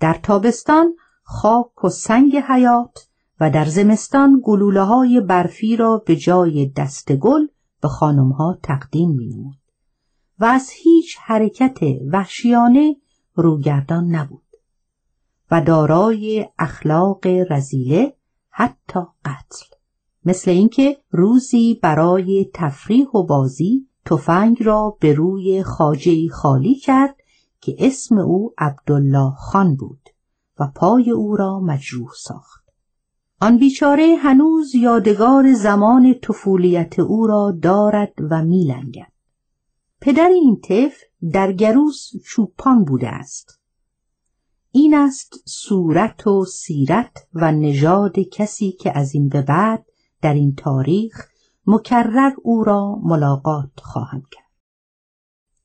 در 0.00 0.14
تابستان 0.22 0.94
خاک 1.22 1.84
و 1.84 1.88
سنگ 1.88 2.36
حیات 2.36 3.08
و 3.40 3.50
در 3.50 3.64
زمستان 3.64 4.40
گلوله 4.44 4.82
های 4.82 5.20
برفی 5.20 5.76
را 5.76 6.02
به 6.06 6.16
جای 6.16 6.72
دست 6.76 7.12
گل 7.12 7.46
به 7.80 7.88
خانمها 7.88 8.58
تقدیم 8.62 9.10
می 9.10 9.28
نمود 9.28 9.58
و 10.38 10.44
از 10.44 10.70
هیچ 10.70 11.16
حرکت 11.20 11.78
وحشیانه 12.12 12.96
روگردان 13.34 14.04
نبود. 14.04 14.42
و 15.50 15.60
دارای 15.60 16.48
اخلاق 16.58 17.26
رزیله 17.50 18.17
حتی 18.60 19.00
قتل. 19.24 19.66
مثل 20.24 20.50
اینکه 20.50 20.98
روزی 21.10 21.78
برای 21.82 22.50
تفریح 22.54 23.08
و 23.08 23.22
بازی 23.22 23.88
تفنگ 24.04 24.62
را 24.62 24.96
به 25.00 25.14
روی 25.14 25.62
خاجه 25.62 26.28
خالی 26.28 26.74
کرد 26.74 27.16
که 27.60 27.76
اسم 27.78 28.18
او 28.18 28.54
عبدالله 28.58 29.34
خان 29.36 29.76
بود 29.76 30.08
و 30.60 30.66
پای 30.76 31.10
او 31.10 31.36
را 31.36 31.60
مجروح 31.60 32.10
ساخت. 32.16 32.64
آن 33.40 33.58
بیچاره 33.58 34.16
هنوز 34.18 34.74
یادگار 34.74 35.52
زمان 35.52 36.14
طفولیت 36.22 36.98
او 36.98 37.26
را 37.26 37.58
دارد 37.62 38.14
و 38.30 38.44
میلنگد. 38.44 39.12
پدر 40.00 40.28
این 40.28 40.60
طفل 40.60 41.06
در 41.32 41.52
گروس 41.52 42.10
چوپان 42.24 42.84
بوده 42.84 43.08
است. 43.08 43.57
این 44.72 44.94
است 44.94 45.34
صورت 45.44 46.26
و 46.26 46.44
سیرت 46.44 47.26
و 47.32 47.52
نژاد 47.52 48.18
کسی 48.18 48.72
که 48.72 48.98
از 48.98 49.14
این 49.14 49.28
به 49.28 49.42
بعد 49.42 49.86
در 50.22 50.34
این 50.34 50.54
تاریخ 50.54 51.28
مکرر 51.66 52.32
او 52.42 52.64
را 52.64 52.98
ملاقات 53.02 53.70
خواهم 53.82 54.22
کرد 54.30 54.48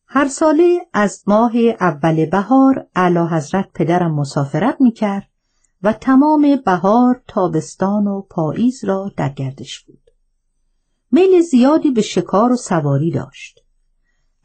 هر 0.08 0.28
ساله 0.28 0.88
از 0.94 1.24
ماه 1.28 1.58
اول 1.80 2.26
بهار 2.26 2.88
اعلی 2.96 3.28
حضرت 3.32 3.70
پدرم 3.74 4.16
مسافرت 4.16 4.82
می 4.82 4.92
کرد 4.92 5.30
و 5.84 5.94
تمام 5.94 6.56
بهار 6.66 7.24
تابستان 7.28 8.08
و 8.08 8.22
پاییز 8.22 8.86
را 8.86 9.12
در 9.18 9.30
گردش 9.30 9.80
بود. 9.80 10.10
میل 11.12 11.42
زیادی 11.42 11.92
به 11.92 12.02
شکار 12.02 12.52
و 12.52 12.56
سواری 12.56 13.12
داشت. 13.12 13.60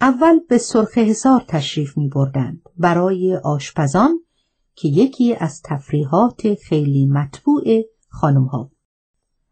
اول 0.00 0.38
به 0.48 0.58
سرخ 0.58 0.98
حسار 0.98 1.44
تشریف 1.48 1.98
می 1.98 2.08
بردند 2.08 2.62
برای 2.76 3.36
آشپزان 3.36 4.20
که 4.80 4.88
یکی 4.88 5.34
از 5.34 5.62
تفریحات 5.64 6.54
خیلی 6.54 7.06
مطبوع 7.06 7.64
خانم 8.08 8.44
ها. 8.44 8.70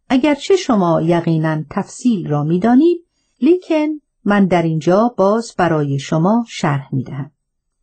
اگرچه 0.08 0.56
شما 0.56 1.02
یقینا 1.02 1.62
تفصیل 1.70 2.28
را 2.28 2.44
می 2.44 2.60
دانید 2.60 3.06
لیکن 3.40 4.00
من 4.24 4.46
در 4.46 4.62
اینجا 4.62 5.14
باز 5.16 5.54
برای 5.58 5.98
شما 5.98 6.44
شرح 6.48 6.94
می 6.94 7.02
دهم. 7.02 7.30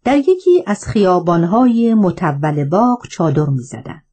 در 0.04 0.18
یکی 0.18 0.64
از 0.66 0.86
خیابانهای 0.86 1.94
متول 1.94 2.66
باغ 2.66 3.08
چادر 3.08 3.46
می 3.46 3.64
زدند. 3.64 4.06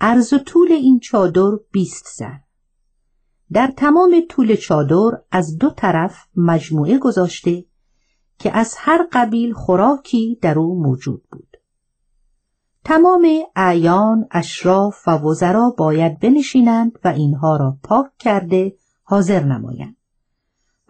عرض 0.00 0.32
و 0.32 0.38
طول 0.38 0.72
این 0.72 1.00
چادر 1.00 1.50
بیست 1.72 2.06
زد. 2.16 2.42
در 3.52 3.72
تمام 3.76 4.22
طول 4.28 4.56
چادر 4.56 5.18
از 5.30 5.58
دو 5.58 5.70
طرف 5.70 6.16
مجموعه 6.36 6.98
گذاشته 6.98 7.64
که 8.38 8.56
از 8.56 8.74
هر 8.78 9.08
قبیل 9.12 9.52
خوراکی 9.52 10.38
در 10.42 10.58
او 10.58 10.82
موجود 10.82 11.22
بود. 11.32 11.55
تمام 12.88 13.28
اعیان، 13.56 14.28
اشراف 14.30 15.08
و 15.08 15.10
وزرا 15.10 15.74
باید 15.78 16.18
بنشینند 16.18 16.92
و 17.04 17.08
اینها 17.08 17.56
را 17.56 17.78
پاک 17.82 18.06
کرده 18.18 18.76
حاضر 19.02 19.44
نمایند. 19.44 19.96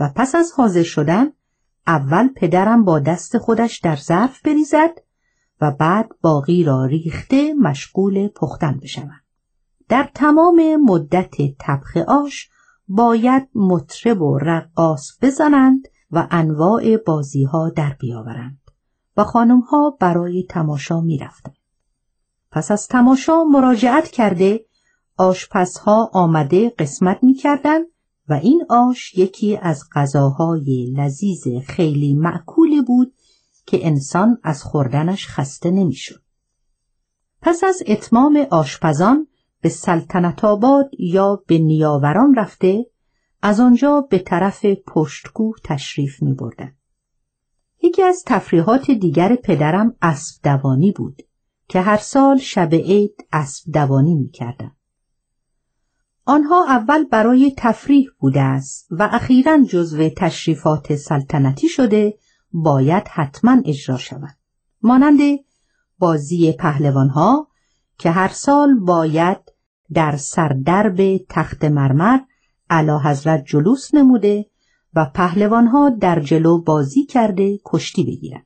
و 0.01 0.13
پس 0.17 0.35
از 0.35 0.53
حاضر 0.57 0.83
شدن 0.83 1.33
اول 1.87 2.29
پدرم 2.29 2.85
با 2.85 2.99
دست 2.99 3.39
خودش 3.39 3.79
در 3.79 3.97
ظرف 3.97 4.43
بریزد 4.43 4.99
و 5.61 5.71
بعد 5.71 6.09
باقی 6.21 6.65
را 6.65 6.85
ریخته 6.85 7.55
مشغول 7.55 8.29
پختن 8.29 8.79
بشوند. 8.83 9.25
در 9.89 10.11
تمام 10.15 10.77
مدت 10.77 11.35
طبخ 11.59 11.97
آش 11.97 12.51
باید 12.89 13.49
مطرب 13.55 14.23
و 14.23 14.39
رقاص 14.39 15.19
بزنند 15.23 15.89
و 16.11 16.29
انواع 16.31 16.97
بازی 16.97 17.45
ها 17.45 17.71
در 17.71 17.97
بیاورند 18.01 18.61
و 19.17 19.25
خانم 19.25 19.61
ها 19.61 19.97
برای 20.01 20.47
تماشا 20.49 21.01
می 21.01 21.19
رفتند. 21.19 21.56
پس 22.57 22.71
از 22.71 22.89
تماشا 22.89 23.45
مراجعت 23.45 24.09
کرده 24.09 24.65
آشپزها 25.17 26.11
آمده 26.13 26.71
قسمت 26.79 27.19
می 27.23 27.35
کردند 27.35 27.87
و 28.29 28.33
این 28.33 28.67
آش 28.69 29.15
یکی 29.15 29.57
از 29.57 29.83
غذاهای 29.93 30.93
لذیذ 30.97 31.59
خیلی 31.67 32.15
معکول 32.15 32.85
بود 32.85 33.15
که 33.67 33.87
انسان 33.87 34.39
از 34.43 34.63
خوردنش 34.63 35.27
خسته 35.27 35.71
نمی‌شد. 35.71 36.23
پس 37.43 37.65
از 37.65 37.83
اتمام 37.87 38.47
آشپزان 38.51 39.27
به 39.61 39.69
سلطنت 39.69 40.45
آباد 40.45 40.91
یا 40.99 41.43
به 41.47 41.59
نیاوران 41.59 42.35
رفته 42.35 42.87
از 43.43 43.61
آنجا 43.61 44.01
به 44.01 44.19
طرف 44.19 44.67
پشتکوه 44.87 45.57
تشریف 45.65 46.23
می 46.23 46.35
بردن. 46.35 46.73
یکی 47.83 48.03
از 48.03 48.23
تفریحات 48.27 48.91
دیگر 48.91 49.37
پدرم 49.37 49.97
اسب 50.03 50.43
دوانی 50.43 50.93
بود 50.93 51.23
که 51.69 51.81
هر 51.81 51.97
سال 51.97 52.39
شب 52.39 52.75
عید 52.75 53.27
اسب 53.33 53.73
دوانی 53.73 54.15
می 54.15 54.29
کردن. 54.29 54.73
آنها 56.25 56.65
اول 56.69 57.05
برای 57.05 57.55
تفریح 57.57 58.09
بوده 58.19 58.41
است 58.41 58.87
و 58.91 59.09
اخیرا 59.13 59.59
جزو 59.65 60.09
تشریفات 60.09 60.97
سلطنتی 60.97 61.69
شده 61.69 62.19
باید 62.53 63.09
حتما 63.09 63.63
اجرا 63.65 63.97
شود. 63.97 64.37
مانند 64.83 65.21
بازی 65.99 66.53
پهلوانها 66.53 67.49
که 67.99 68.11
هر 68.11 68.29
سال 68.29 68.75
باید 68.75 69.39
در 69.93 70.17
سردرب 70.17 71.17
تخت 71.29 71.65
مرمر 71.65 72.19
علا 72.71 72.99
حضرت 72.99 73.45
جلوس 73.47 73.95
نموده 73.95 74.51
و 74.95 75.11
پهلوانها 75.15 75.91
در 75.91 76.21
جلو 76.21 76.63
بازی 76.63 77.05
کرده 77.05 77.59
کشتی 77.65 78.05
بگیرند. 78.05 78.46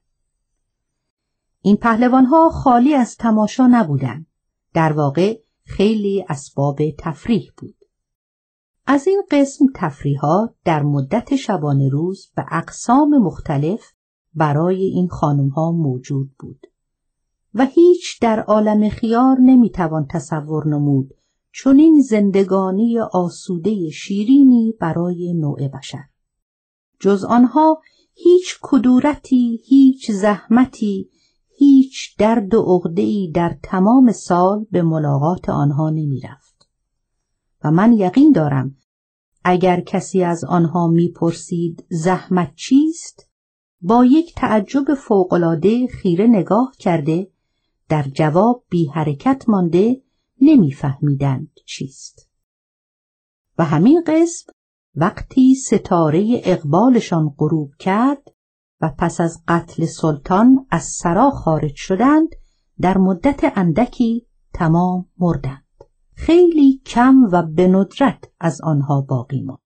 این 1.62 1.77
پهلوانها 1.77 2.51
خالی 2.51 2.94
از 2.94 3.16
تماشا 3.16 3.66
نبودند. 3.66 4.27
در 4.75 4.92
واقع 4.92 5.40
خیلی 5.64 6.25
اسباب 6.29 6.79
تفریح 6.99 7.51
بود. 7.57 7.77
از 8.87 9.07
این 9.07 9.23
قسم 9.31 9.64
تفریحات 9.75 10.55
در 10.64 10.83
مدت 10.83 11.37
شبانه 11.37 11.88
روز 11.88 12.31
به 12.37 12.44
اقسام 12.51 13.18
مختلف 13.18 13.92
برای 14.35 14.83
این 14.83 15.09
خانم 15.09 15.49
ها 15.49 15.73
موجود 15.73 16.31
بود 16.38 16.66
و 17.55 17.66
هیچ 17.66 18.20
در 18.20 18.40
عالم 18.40 18.88
خیار 18.88 19.37
نمی‌توان 19.40 20.07
تصور 20.11 20.66
نمود 20.68 21.14
چون 21.53 21.79
این 21.79 22.01
زندگانی 22.01 22.99
آسوده 22.99 23.90
شیرینی 23.90 24.75
برای 24.81 25.35
نوع 25.35 25.68
بشر 25.68 26.05
جز 27.01 27.25
آنها 27.25 27.81
هیچ 28.14 28.59
کدورتی 28.62 29.61
هیچ 29.64 30.11
زحمتی 30.11 31.11
هیچ 31.61 32.16
درد 32.18 32.55
و 32.55 32.62
عقده‌ای 32.62 33.31
در 33.35 33.57
تمام 33.62 34.12
سال 34.12 34.66
به 34.70 34.83
ملاقات 34.83 35.49
آنها 35.49 35.90
نمی‌رفت. 35.90 36.68
و 37.64 37.70
من 37.70 37.92
یقین 37.92 38.33
دارم 38.33 38.77
اگر 39.44 39.81
کسی 39.81 40.23
از 40.23 40.44
آنها 40.44 40.88
می‌پرسید 40.88 41.85
زحمت 41.90 42.55
چیست 42.55 43.31
با 43.81 44.05
یک 44.05 44.35
تعجب 44.35 44.94
فوقالعاده 44.94 45.87
خیره 45.87 46.27
نگاه 46.27 46.73
کرده 46.79 47.31
در 47.88 48.03
جواب 48.03 48.64
بی 48.70 48.87
حرکت 48.87 49.44
مانده 49.49 50.03
نمیفهمیدند 50.40 51.51
چیست. 51.66 52.31
و 53.59 53.64
همین 53.64 54.03
قسم 54.07 54.53
وقتی 54.94 55.55
ستاره 55.55 56.40
اقبالشان 56.44 57.35
غروب 57.38 57.70
کرد 57.79 58.23
و 58.81 58.90
پس 58.99 59.21
از 59.21 59.43
قتل 59.49 59.87
سلطان 59.87 60.66
از 60.71 60.85
سرا 60.85 61.31
خارج 61.31 61.75
شدند 61.75 62.29
در 62.81 62.99
مدت 62.99 63.53
اندکی 63.59 64.27
تمام 64.55 65.07
مردند 65.19 65.64
خیلی 66.14 66.81
کم 66.87 67.14
و 67.33 67.43
به 67.43 67.69
ندرت 67.69 68.25
از 68.40 68.61
آنها 68.61 69.01
باقی 69.01 69.43
ماند 69.43 69.61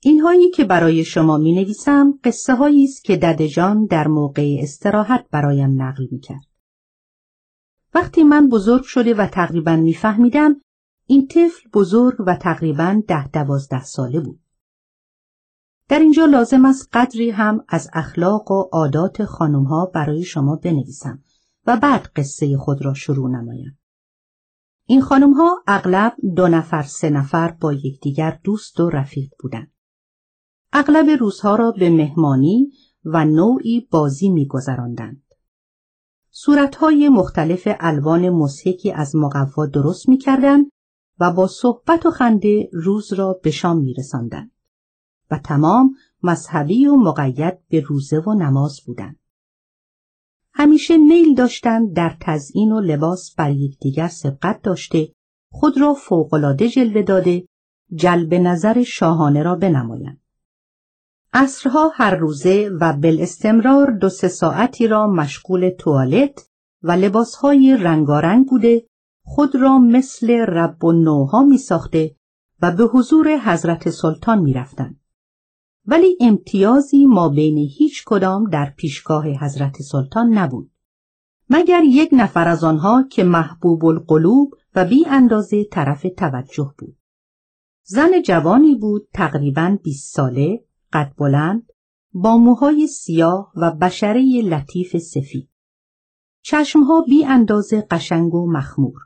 اینهایی 0.00 0.50
که 0.50 0.64
برای 0.64 1.04
شما 1.04 1.36
می 1.36 1.52
نویسم 1.52 2.18
قصه 2.24 2.54
هایی 2.54 2.84
است 2.84 3.04
که 3.04 3.16
ددجان 3.16 3.86
در 3.86 4.08
موقع 4.08 4.56
استراحت 4.60 5.26
برایم 5.30 5.82
نقل 5.82 6.06
می 6.10 6.20
کرد. 6.20 6.46
وقتی 7.94 8.22
من 8.22 8.48
بزرگ 8.48 8.82
شده 8.82 9.14
و 9.14 9.26
تقریبا 9.26 9.76
میفهمیدم 9.76 10.60
این 11.06 11.26
طفل 11.26 11.68
بزرگ 11.74 12.16
و 12.26 12.36
تقریبا 12.36 13.02
ده 13.08 13.28
دوازده 13.28 13.84
ساله 13.84 14.20
بود. 14.20 14.40
در 15.88 15.98
اینجا 15.98 16.24
لازم 16.24 16.64
است 16.64 16.88
قدری 16.92 17.30
هم 17.30 17.64
از 17.68 17.90
اخلاق 17.92 18.50
و 18.50 18.68
عادات 18.72 19.24
خانمها 19.24 19.86
برای 19.94 20.22
شما 20.22 20.56
بنویسم 20.56 21.22
و 21.66 21.76
بعد 21.76 22.08
قصه 22.16 22.56
خود 22.56 22.84
را 22.84 22.94
شروع 22.94 23.30
نمایم. 23.30 23.78
این 24.84 25.00
خانمها 25.00 25.62
اغلب 25.66 26.12
دو 26.36 26.48
نفر 26.48 26.82
سه 26.82 27.10
نفر 27.10 27.50
با 27.50 27.72
یکدیگر 27.72 28.40
دوست 28.44 28.80
و 28.80 28.90
رفیق 28.90 29.30
بودند. 29.40 29.72
اغلب 30.72 31.10
روزها 31.20 31.56
را 31.56 31.70
به 31.70 31.90
مهمانی 31.90 32.70
و 33.04 33.24
نوعی 33.24 33.88
بازی 33.90 34.28
میگذراندند. 34.28 35.22
صورتهای 36.30 37.08
مختلف 37.08 37.68
الوان 37.80 38.30
مسحکی 38.30 38.92
از 38.92 39.16
مقوا 39.16 39.66
درست 39.66 40.08
می‌کردند 40.08 40.70
و 41.20 41.32
با 41.32 41.46
صحبت 41.46 42.06
و 42.06 42.10
خنده 42.10 42.68
روز 42.72 43.12
را 43.12 43.40
به 43.42 43.50
شام 43.50 43.78
میرساندند 43.78 44.50
و 45.30 45.38
تمام 45.38 45.94
مذهبی 46.22 46.86
و 46.86 46.96
مقید 46.96 47.58
به 47.68 47.80
روزه 47.80 48.18
و 48.18 48.34
نماز 48.34 48.80
بودند. 48.86 49.18
همیشه 50.52 50.96
میل 50.96 51.34
داشتند 51.34 51.92
در 51.92 52.16
تزئین 52.20 52.72
و 52.72 52.80
لباس 52.80 53.34
بر 53.34 53.50
یکدیگر 53.50 54.08
سبقت 54.08 54.62
داشته 54.62 55.12
خود 55.50 55.80
را 55.80 55.94
فوقالعاده 55.94 56.68
جلوه 56.68 57.02
داده 57.02 57.48
جلب 57.94 58.34
نظر 58.34 58.82
شاهانه 58.82 59.42
را 59.42 59.54
بنمایند. 59.54 60.20
عصرها 61.32 61.92
هر 61.94 62.14
روزه 62.14 62.70
و 62.80 62.92
بالاستمرار 62.92 63.90
دو 63.90 64.08
سه 64.08 64.28
ساعتی 64.28 64.86
را 64.86 65.06
مشغول 65.06 65.70
توالت 65.70 66.48
و 66.82 66.92
لباسهای 66.92 67.76
رنگارنگ 67.80 68.46
بوده 68.46 68.86
خود 69.24 69.56
را 69.56 69.78
مثل 69.78 70.30
رب 70.30 70.84
و 70.84 70.92
نوها 70.92 71.42
می 71.42 71.58
ساخته 71.58 72.16
و 72.62 72.70
به 72.70 72.84
حضور 72.84 73.38
حضرت 73.38 73.90
سلطان 73.90 74.38
می 74.38 74.52
رفتن. 74.52 74.97
ولی 75.90 76.18
امتیازی 76.20 77.06
ما 77.06 77.28
بین 77.28 77.58
هیچ 77.58 78.04
کدام 78.06 78.50
در 78.50 78.70
پیشگاه 78.76 79.26
حضرت 79.28 79.82
سلطان 79.82 80.38
نبود. 80.38 80.70
مگر 81.50 81.82
یک 81.84 82.08
نفر 82.12 82.48
از 82.48 82.64
آنها 82.64 83.08
که 83.10 83.24
محبوب 83.24 83.84
القلوب 83.84 84.54
و 84.74 84.84
بی 84.84 85.06
اندازه 85.06 85.64
طرف 85.64 86.06
توجه 86.16 86.74
بود. 86.78 86.96
زن 87.82 88.22
جوانی 88.22 88.74
بود 88.74 89.08
تقریبا 89.14 89.78
20 89.82 90.14
ساله 90.14 90.64
قد 90.92 91.12
بلند 91.18 91.72
با 92.12 92.38
موهای 92.38 92.86
سیاه 92.86 93.52
و 93.56 93.70
بشره 93.70 94.42
لطیف 94.42 94.96
سفید 94.96 95.50
چشمها 96.42 97.00
بی 97.00 97.24
اندازه 97.24 97.86
قشنگ 97.90 98.34
و 98.34 98.52
مخمور 98.52 98.98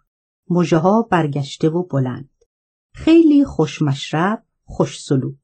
مجه 0.51 0.77
ها 0.77 1.03
برگشته 1.03 1.69
و 1.69 1.83
بلند 1.83 2.31
خیلی 2.93 3.45
خوشمشرب 3.45 4.45
خوش 4.65 5.03
سلوک 5.03 5.42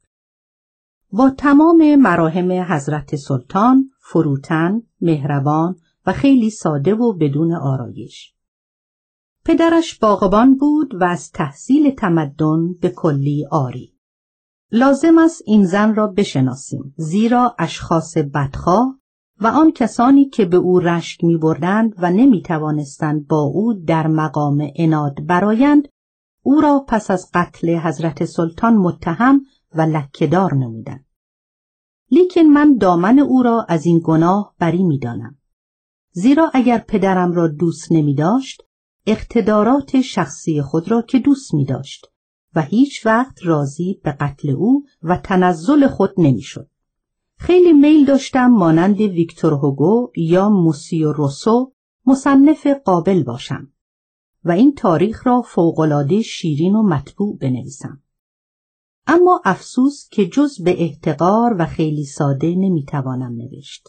با 1.12 1.30
تمام 1.30 1.96
مراهم 1.96 2.52
حضرت 2.52 3.16
سلطان 3.16 3.90
فروتن 4.00 4.82
مهربان 5.00 5.76
و 6.06 6.12
خیلی 6.12 6.50
ساده 6.50 6.94
و 6.94 7.12
بدون 7.12 7.54
آرایش. 7.54 8.34
پدرش 9.44 9.98
باغبان 9.98 10.54
بود 10.54 10.94
و 10.94 11.04
از 11.04 11.30
تحصیل 11.30 11.90
تمدن 11.90 12.72
به 12.80 12.88
کلی 12.88 13.46
آری. 13.50 13.94
لازم 14.72 15.18
است 15.18 15.42
این 15.46 15.64
زن 15.64 15.94
را 15.94 16.06
بشناسیم 16.06 16.94
زیرا 16.96 17.56
اشخاص 17.58 18.16
بدخواه 18.18 18.98
و 19.40 19.46
آن 19.46 19.72
کسانی 19.72 20.24
که 20.24 20.44
به 20.44 20.56
او 20.56 20.80
رشک 20.80 21.24
می 21.24 21.36
بردند 21.36 21.94
و 21.98 22.10
نمی 22.10 22.42
توانستند 22.42 23.26
با 23.26 23.40
او 23.40 23.74
در 23.74 24.06
مقام 24.06 24.70
اناد 24.76 25.26
برایند 25.26 25.88
او 26.42 26.60
را 26.60 26.84
پس 26.88 27.10
از 27.10 27.30
قتل 27.34 27.76
حضرت 27.76 28.24
سلطان 28.24 28.76
متهم 28.76 29.40
و 29.74 29.80
لکهدار 29.80 30.54
نمودند. 30.54 31.04
لیکن 32.10 32.42
من 32.42 32.76
دامن 32.76 33.18
او 33.18 33.42
را 33.42 33.66
از 33.68 33.86
این 33.86 34.00
گناه 34.04 34.54
بری 34.58 34.82
می 34.82 34.98
دانم. 34.98 35.38
زیرا 36.10 36.50
اگر 36.54 36.78
پدرم 36.78 37.32
را 37.32 37.48
دوست 37.48 37.92
نمی 37.92 38.14
داشت 38.14 38.62
اقتدارات 39.06 40.00
شخصی 40.00 40.62
خود 40.62 40.90
را 40.90 41.02
که 41.02 41.18
دوست 41.18 41.54
می 41.54 41.64
داشت 41.64 42.06
و 42.54 42.62
هیچ 42.62 43.06
وقت 43.06 43.46
راضی 43.46 44.00
به 44.04 44.12
قتل 44.12 44.50
او 44.50 44.84
و 45.02 45.16
تنزل 45.16 45.86
خود 45.86 46.10
نمی‌شد. 46.18 46.70
خیلی 47.36 47.72
میل 47.72 48.04
داشتم 48.04 48.46
مانند 48.46 49.00
ویکتور 49.00 49.52
هوگو 49.52 50.12
یا 50.16 50.48
موسیو 50.48 51.12
روسو 51.12 51.72
مصنف 52.06 52.66
قابل 52.66 53.22
باشم 53.22 53.72
و 54.44 54.50
این 54.50 54.74
تاریخ 54.74 55.26
را 55.26 55.42
فوقالعاده 55.42 56.22
شیرین 56.22 56.74
و 56.74 56.82
مطبوع 56.82 57.38
بنویسم. 57.38 58.02
اما 59.10 59.40
افسوس 59.44 60.08
که 60.10 60.26
جز 60.26 60.62
به 60.62 60.82
احتقار 60.82 61.56
و 61.58 61.66
خیلی 61.66 62.04
ساده 62.04 62.54
نمی‌توانم 62.54 63.32
نوشت. 63.32 63.88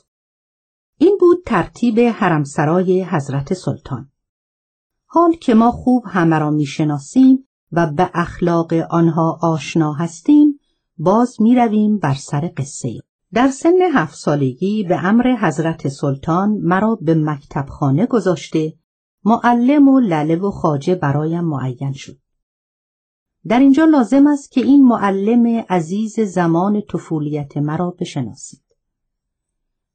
این 0.97 1.17
بود 1.19 1.43
ترتیب 1.45 1.99
حرمسرای 1.99 3.03
حضرت 3.03 3.53
سلطان. 3.53 4.12
حال 5.05 5.34
که 5.34 5.53
ما 5.53 5.71
خوب 5.71 6.03
همه 6.08 6.39
را 6.39 6.49
می‌شناسیم 6.49 7.47
و 7.71 7.91
به 7.91 8.10
اخلاق 8.13 8.73
آنها 8.73 9.39
آشنا 9.41 9.93
هستیم 9.93 10.60
باز 10.97 11.41
می 11.41 11.55
رویم 11.55 11.97
بر 11.97 12.13
سر 12.13 12.51
قصه 12.58 12.99
در 13.34 13.47
سن 13.47 13.82
هفت 13.93 14.15
سالگی 14.15 14.84
به 14.84 15.05
امر 15.05 15.36
حضرت 15.41 15.88
سلطان 15.88 16.49
مرا 16.49 16.97
به 17.01 17.15
مکتب 17.15 17.65
خانه 17.69 18.05
گذاشته 18.05 18.73
معلم 19.25 19.88
و 19.88 19.99
لله 19.99 20.36
و 20.36 20.51
خاجه 20.51 20.95
برایم 20.95 21.43
معین 21.43 21.93
شد. 21.93 22.17
در 23.47 23.60
اینجا 23.60 23.86
لازم 23.86 24.28
است 24.28 24.52
که 24.52 24.62
این 24.62 24.88
معلم 24.88 25.65
عزیز 25.69 26.19
زمان 26.19 26.82
طفولیت 26.82 27.58
مرا 27.58 27.91
بشناسید. 27.91 28.63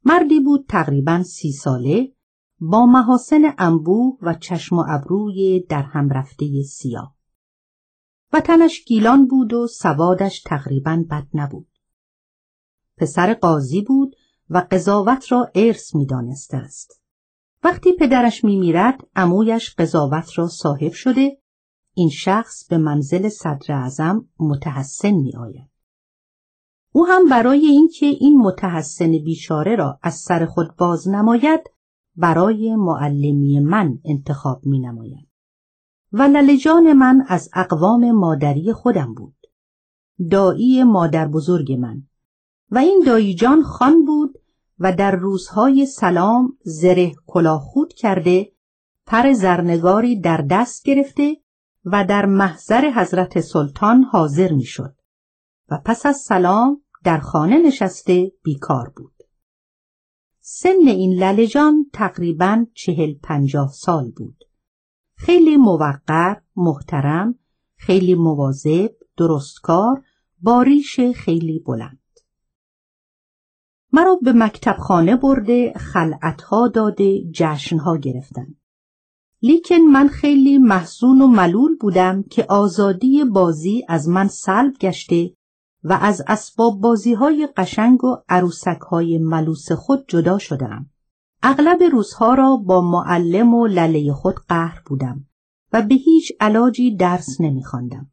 مردی 0.05 0.41
بود 0.41 0.67
تقریبا 0.69 1.23
سی 1.23 1.53
ساله 1.53 2.13
با 2.61 2.87
محاسن 2.87 3.43
انبوه 3.59 4.19
و 4.23 4.35
چشم 4.35 4.79
و 4.79 4.85
ابروی 4.89 5.61
در 5.69 5.83
هم 5.83 6.09
رفته 6.09 6.63
سیاه. 6.63 7.15
وطنش 8.33 8.85
گیلان 8.85 9.27
بود 9.27 9.53
و 9.53 9.67
سوادش 9.67 10.43
تقریبا 10.43 11.05
بد 11.11 11.27
نبود. 11.35 11.69
پسر 12.97 13.35
قاضی 13.35 13.83
بود 13.83 14.17
و 14.51 14.67
قضاوت 14.71 15.33
را 15.33 15.51
ارث 15.55 15.95
می 15.95 16.07
دانسته 16.07 16.57
است. 16.57 17.01
وقتی 17.65 17.93
پدرش 17.93 18.45
می 18.45 18.57
میرد 18.57 19.07
امویش 19.17 19.75
قضاوت 19.75 20.39
را 20.39 20.49
صاحب 20.49 20.93
شده 20.93 21.39
این 21.95 22.09
شخص 22.09 22.69
به 22.69 22.79
منزل 22.79 23.29
صدر 23.29 23.75
اعظم 23.75 24.29
متحسن 24.39 25.11
می 25.11 25.37
آید. 25.37 25.71
او 26.93 27.07
هم 27.07 27.29
برای 27.29 27.67
اینکه 27.67 28.07
این 28.07 28.39
متحسن 28.39 29.11
بیچاره 29.11 29.77
را 29.77 29.99
از 30.03 30.15
سر 30.15 30.47
خود 30.47 30.77
باز 30.77 31.09
نماید 31.09 31.61
برای 32.17 32.77
معلمی 32.77 33.61
من 33.61 33.99
انتخاب 34.05 34.67
می 34.67 34.79
نماید. 34.79 35.29
و 36.13 36.23
للجان 36.23 36.93
من 36.93 37.25
از 37.29 37.51
اقوام 37.55 38.13
مادری 38.13 38.73
خودم 38.73 39.15
بود. 39.15 39.37
دایی 40.31 40.83
مادر 40.83 41.29
بزرگ 41.29 41.73
من 41.73 42.03
و 42.71 42.79
این 42.79 43.03
دایی 43.07 43.35
جان 43.35 43.63
خان 43.63 44.05
بود 44.05 44.39
و 44.79 44.93
در 44.93 45.17
روزهای 45.17 45.87
سلام 45.87 46.59
زره 46.65 47.13
کلاهخود 47.27 47.93
کرده 47.93 48.53
پر 49.07 49.33
زرنگاری 49.33 50.21
در 50.21 50.45
دست 50.51 50.85
گرفته 50.85 51.37
و 51.85 52.05
در 52.05 52.27
محضر 52.27 52.91
حضرت 52.91 53.41
سلطان 53.41 54.03
حاضر 54.03 54.53
می‌شد 54.53 54.97
و 55.69 55.81
پس 55.85 56.07
از 56.07 56.17
سلام 56.17 56.83
در 57.05 57.19
خانه 57.19 57.67
نشسته 57.67 58.33
بیکار 58.43 58.93
بود. 58.97 59.15
سن 60.41 60.87
این 60.87 61.13
للجان 61.23 61.87
تقریبا 61.93 62.67
چهل 62.75 63.15
پنجاه 63.23 63.73
سال 63.73 64.11
بود. 64.11 64.45
خیلی 65.17 65.57
موقر، 65.57 66.35
محترم، 66.57 67.39
خیلی 67.77 68.15
مواظب، 68.15 68.91
درستکار، 69.17 70.03
با 70.41 70.63
ریش 70.63 71.01
خیلی 71.01 71.59
بلند. 71.59 71.99
مرا 73.93 74.19
به 74.23 74.33
مکتب 74.33 74.77
خانه 74.79 75.17
برده 75.17 75.73
خلعتها 75.77 76.69
داده 76.69 77.31
جشنها 77.31 77.97
گرفتن. 77.97 78.55
لیکن 79.45 79.77
من 79.77 80.09
خیلی 80.09 80.59
محزون 80.59 81.21
و 81.21 81.27
ملول 81.27 81.77
بودم 81.77 82.23
که 82.23 82.47
آزادی 82.49 83.25
بازی 83.25 83.85
از 83.89 84.09
من 84.09 84.29
سلب 84.29 84.79
گشته 84.81 85.35
و 85.83 85.99
از 86.03 86.23
اسباب 86.27 86.81
بازی 86.81 87.15
های 87.15 87.49
قشنگ 87.57 88.05
و 88.05 88.17
عروسک 88.29 88.81
های 88.91 89.19
ملوس 89.19 89.73
خود 89.73 90.05
جدا 90.09 90.39
شدم. 90.39 90.91
اغلب 91.43 91.83
روزها 91.83 92.35
را 92.35 92.57
با 92.57 92.81
معلم 92.81 93.55
و 93.55 93.67
لله 93.67 94.13
خود 94.13 94.35
قهر 94.49 94.83
بودم 94.87 95.27
و 95.73 95.83
به 95.83 95.95
هیچ 95.95 96.33
علاجی 96.41 96.97
درس 96.97 97.41
نمیخواندم. 97.41 98.11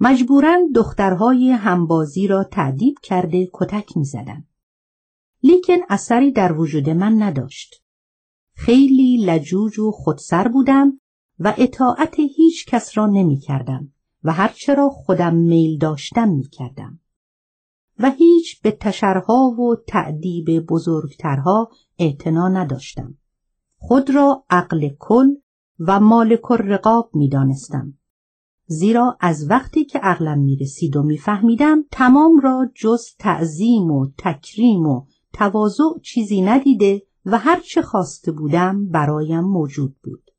مجبورا 0.00 0.58
دخترهای 0.74 1.50
همبازی 1.50 2.26
را 2.26 2.44
تعدیب 2.44 2.94
کرده 3.02 3.48
کتک 3.52 3.96
می‌زدند. 3.96 4.48
لیکن 5.42 5.78
اثری 5.88 6.32
در 6.32 6.52
وجود 6.52 6.90
من 6.90 7.22
نداشت. 7.22 7.82
خیلی 8.64 9.16
لجوج 9.16 9.78
و 9.78 9.90
خودسر 9.90 10.48
بودم 10.48 11.00
و 11.38 11.54
اطاعت 11.58 12.14
هیچ 12.18 12.66
کس 12.66 12.98
را 12.98 13.06
نمی 13.06 13.36
کردم 13.36 13.92
و 14.24 14.32
هرچه 14.32 14.74
را 14.74 14.88
خودم 14.88 15.34
میل 15.34 15.78
داشتم 15.78 16.28
می 16.28 16.48
کردم. 16.48 17.00
و 17.98 18.10
هیچ 18.10 18.62
به 18.62 18.70
تشرها 18.70 19.34
و 19.34 19.76
تعدیب 19.86 20.60
بزرگترها 20.60 21.70
اعتنا 21.98 22.48
نداشتم. 22.48 23.14
خود 23.76 24.10
را 24.10 24.44
عقل 24.50 24.88
کل 24.98 25.28
و 25.78 26.00
مالک 26.00 26.50
رقاب 26.50 27.10
می 27.14 27.28
دانستم. 27.28 27.98
زیرا 28.66 29.16
از 29.20 29.50
وقتی 29.50 29.84
که 29.84 29.98
عقلم 29.98 30.38
می 30.38 30.56
رسید 30.56 30.96
و 30.96 31.02
می 31.02 31.18
فهمیدم 31.18 31.84
تمام 31.90 32.40
را 32.40 32.70
جز 32.74 33.04
تعظیم 33.18 33.90
و 33.90 34.06
تکریم 34.18 34.86
و 34.86 35.04
تواضع 35.32 35.98
چیزی 36.02 36.42
ندیده 36.42 37.09
و 37.24 37.38
هر 37.38 37.60
چه 37.60 37.82
خواسته 37.82 38.32
بودم 38.32 38.86
برایم 38.88 39.40
موجود 39.40 39.96
بود. 40.02 40.30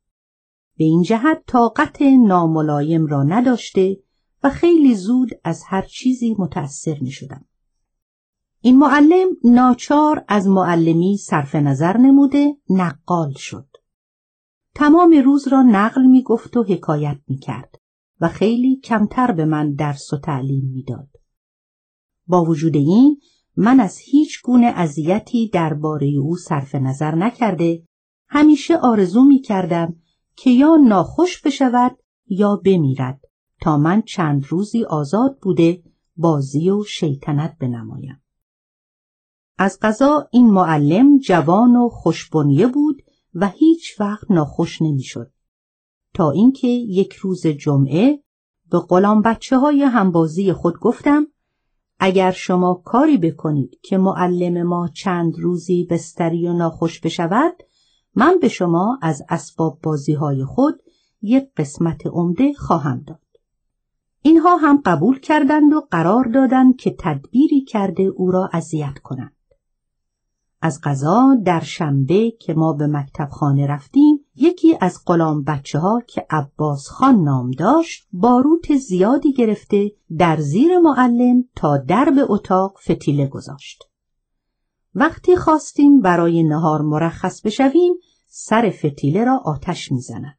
به 0.78 0.84
این 0.84 1.02
جهت 1.02 1.44
طاقت 1.48 2.02
ناملایم 2.02 3.06
را 3.06 3.24
نداشته 3.24 3.98
و 4.44 4.50
خیلی 4.50 4.96
زود 4.96 5.30
از 5.44 5.64
هر 5.68 5.82
چیزی 5.82 6.36
متأثر 6.40 6.98
می 7.02 7.12
شدم. 7.12 7.46
این 8.62 8.78
معلم 8.78 9.28
ناچار 9.44 10.26
از 10.28 10.48
معلمی 10.48 11.18
صرف 11.18 11.56
نظر 11.56 11.98
نموده 11.98 12.58
نقال 12.70 13.34
شد. 13.34 13.68
تمام 14.76 15.22
روز 15.26 15.48
را 15.48 15.62
نقل 15.62 16.06
می 16.06 16.24
گفت 16.24 16.58
و 16.58 16.64
حکایت 16.64 17.18
می 17.28 17.38
کرد 17.38 17.76
و 18.22 18.28
خیلی 18.28 18.76
کمتر 18.76 19.32
به 19.32 19.46
من 19.46 19.74
درس 19.74 20.14
و 20.14 20.18
تعلیم 20.18 20.72
می‌داد. 20.74 21.10
با 22.28 22.44
وجود 22.44 22.76
این 22.76 23.20
من 23.56 23.80
از 23.80 23.98
هیچ 23.98 24.42
گونه 24.42 24.68
اذیتی 24.68 25.50
درباره 25.50 26.08
او 26.08 26.38
صرف 26.38 26.76
نظر 26.76 27.16
نکرده 27.16 27.84
همیشه 28.28 28.78
آرزو 28.78 29.24
می 29.24 29.42
کردم 29.42 29.96
که 30.36 30.50
یا 30.50 30.76
ناخوش 30.76 31.42
بشود 31.42 31.98
یا 32.28 32.56
بمیرد 32.56 33.22
تا 33.62 33.78
من 33.78 34.02
چند 34.02 34.46
روزی 34.50 34.84
آزاد 34.84 35.38
بوده 35.42 35.84
بازی 36.16 36.70
و 36.70 36.84
شیطنت 36.84 37.58
بنمایم. 37.60 38.24
از 39.58 39.80
قضا 39.82 40.28
این 40.32 40.52
معلم 40.52 41.18
جوان 41.18 41.76
و 41.76 41.90
خوشبنیه 41.90 42.68
بود 42.68 43.02
و 43.34 43.48
هیچ 43.48 44.00
وقت 44.00 44.32
ناخوش 44.32 44.82
نمی‌شد. 44.82 45.32
تا 46.14 46.32
اینکه 46.32 46.68
یک 46.68 47.14
روز 47.14 47.48
جمعه 47.48 48.24
به 48.72 48.80
غلام 48.80 49.22
بچه 49.22 49.58
های 49.58 49.84
همبازی 49.84 50.54
خود 50.54 50.80
گفتم 50.80 51.28
اگر 52.04 52.32
شما 52.32 52.74
کاری 52.86 53.18
بکنید 53.18 53.80
که 53.82 53.98
معلم 53.98 54.64
ما 54.64 54.88
چند 54.88 55.40
روزی 55.40 55.88
بستری 55.90 56.48
و 56.48 56.54
ناخوش 56.54 57.00
بشود 57.00 57.54
من 58.16 58.38
به 58.42 58.48
شما 58.48 59.00
از 59.02 59.24
اسباب 59.30 59.80
بازی 59.84 60.14
های 60.14 60.46
خود 60.46 60.82
یک 61.22 61.50
قسمت 61.58 62.08
عمده 62.08 62.54
خواهم 62.54 63.04
داد. 63.08 63.20
اینها 64.22 64.56
هم 64.56 64.82
قبول 64.86 65.20
کردند 65.20 65.74
و 65.74 65.82
قرار 65.92 66.26
دادند 66.26 66.76
که 66.76 66.96
تدبیری 67.00 67.62
کرده 67.62 68.04
او 68.04 68.32
را 68.32 68.50
اذیت 68.54 69.00
کنند. 69.04 69.36
از 70.62 70.82
قضا 70.84 71.38
در 71.46 71.60
شنبه 71.60 72.32
که 72.32 72.54
ما 72.54 72.74
به 72.74 72.88
مکتب 72.88 73.30
خانه 73.30 73.68
رفتیم 73.68 74.21
یکی 74.42 74.78
از 74.82 75.02
غلام 75.06 75.44
بچه 75.44 75.80
ها 75.80 76.02
که 76.08 76.26
عباس 76.30 76.88
خان 76.88 77.24
نام 77.24 77.52
داشت 77.52 78.08
باروت 78.14 78.76
زیادی 78.76 79.34
گرفته 79.34 79.92
در 80.18 80.38
زیر 80.38 80.80
معلم 80.80 81.44
تا 81.56 81.78
درب 81.78 82.14
اتاق 82.30 82.78
فتیله 82.80 83.28
گذاشت. 83.28 83.84
وقتی 84.96 85.36
خواستیم 85.36 86.02
برای 86.02 86.44
نهار 86.44 86.82
مرخص 86.82 87.42
بشویم 87.42 87.94
سر 88.28 88.70
فتیله 88.70 89.24
را 89.24 89.42
آتش 89.46 89.92
می‌زند. 89.92 90.38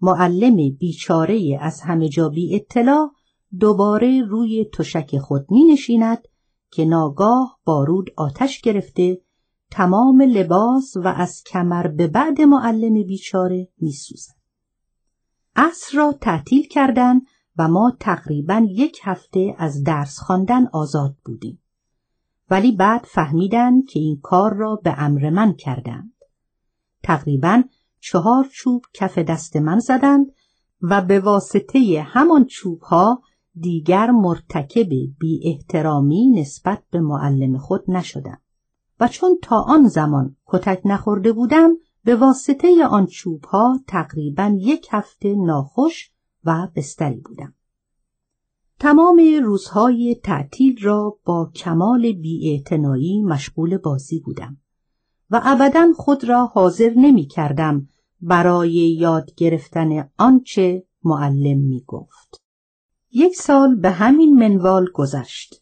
معلم 0.00 0.56
بیچاره 0.78 1.58
از 1.60 1.80
همه 1.80 2.08
جا 2.08 2.28
بی 2.28 2.54
اطلاع 2.54 3.12
دوباره 3.58 4.22
روی 4.22 4.64
تشک 4.64 5.18
خود 5.18 5.46
می 5.50 5.64
نشیند 5.64 6.28
که 6.70 6.84
ناگاه 6.84 7.58
بارود 7.64 8.10
آتش 8.16 8.60
گرفته 8.60 9.20
تمام 9.70 10.22
لباس 10.22 10.96
و 10.96 11.08
از 11.08 11.42
کمر 11.46 11.86
به 11.86 12.06
بعد 12.06 12.40
معلم 12.40 13.02
بیچاره 13.06 13.68
میسوزد. 13.78 14.34
عصر 15.56 15.98
را 15.98 16.12
تعطیل 16.12 16.68
کردند 16.68 17.22
و 17.56 17.68
ما 17.68 17.96
تقریبا 18.00 18.66
یک 18.70 19.00
هفته 19.02 19.54
از 19.58 19.84
درس 19.84 20.18
خواندن 20.18 20.66
آزاد 20.72 21.16
بودیم. 21.24 21.62
ولی 22.50 22.72
بعد 22.72 23.04
فهمیدند 23.04 23.86
که 23.88 24.00
این 24.00 24.20
کار 24.22 24.54
را 24.54 24.76
به 24.76 24.94
امر 24.98 25.30
من 25.30 25.52
کردند. 25.52 26.12
تقریبا 27.02 27.62
چهار 28.00 28.48
چوب 28.52 28.84
کف 28.94 29.18
دست 29.18 29.56
من 29.56 29.78
زدند 29.78 30.26
و 30.82 31.02
به 31.02 31.20
واسطه 31.20 32.06
همان 32.06 32.44
چوب 32.44 32.80
ها 32.80 33.22
دیگر 33.54 34.10
مرتکب 34.10 34.88
بی 35.18 35.40
احترامی 35.44 36.28
نسبت 36.28 36.82
به 36.90 37.00
معلم 37.00 37.58
خود 37.58 37.84
نشدم 37.88 38.40
و 39.00 39.08
چون 39.08 39.38
تا 39.42 39.62
آن 39.62 39.88
زمان 39.88 40.36
کتک 40.46 40.82
نخورده 40.84 41.32
بودم 41.32 41.76
به 42.04 42.16
واسطه 42.16 42.86
آن 42.86 43.06
چوب 43.06 43.44
ها 43.44 43.80
تقریبا 43.86 44.56
یک 44.58 44.88
هفته 44.90 45.34
ناخوش 45.34 46.10
و 46.44 46.68
بستری 46.76 47.20
بودم. 47.20 47.54
تمام 48.78 49.22
روزهای 49.42 50.20
تعطیل 50.22 50.82
را 50.82 51.18
با 51.24 51.50
کمال 51.54 52.12
بیاعتنایی 52.12 53.22
مشغول 53.22 53.78
بازی 53.78 54.20
بودم 54.20 54.56
و 55.30 55.40
ابدا 55.44 55.92
خود 55.96 56.24
را 56.24 56.46
حاضر 56.46 56.92
نمی 56.96 57.26
کردم 57.26 57.88
برای 58.20 58.72
یاد 58.72 59.34
گرفتن 59.34 60.10
آنچه 60.18 60.84
معلم 61.04 61.58
می 61.58 61.84
گفت. 61.86 62.42
یک 63.12 63.34
سال 63.36 63.74
به 63.74 63.90
همین 63.90 64.36
منوال 64.36 64.86
گذشت 64.94 65.59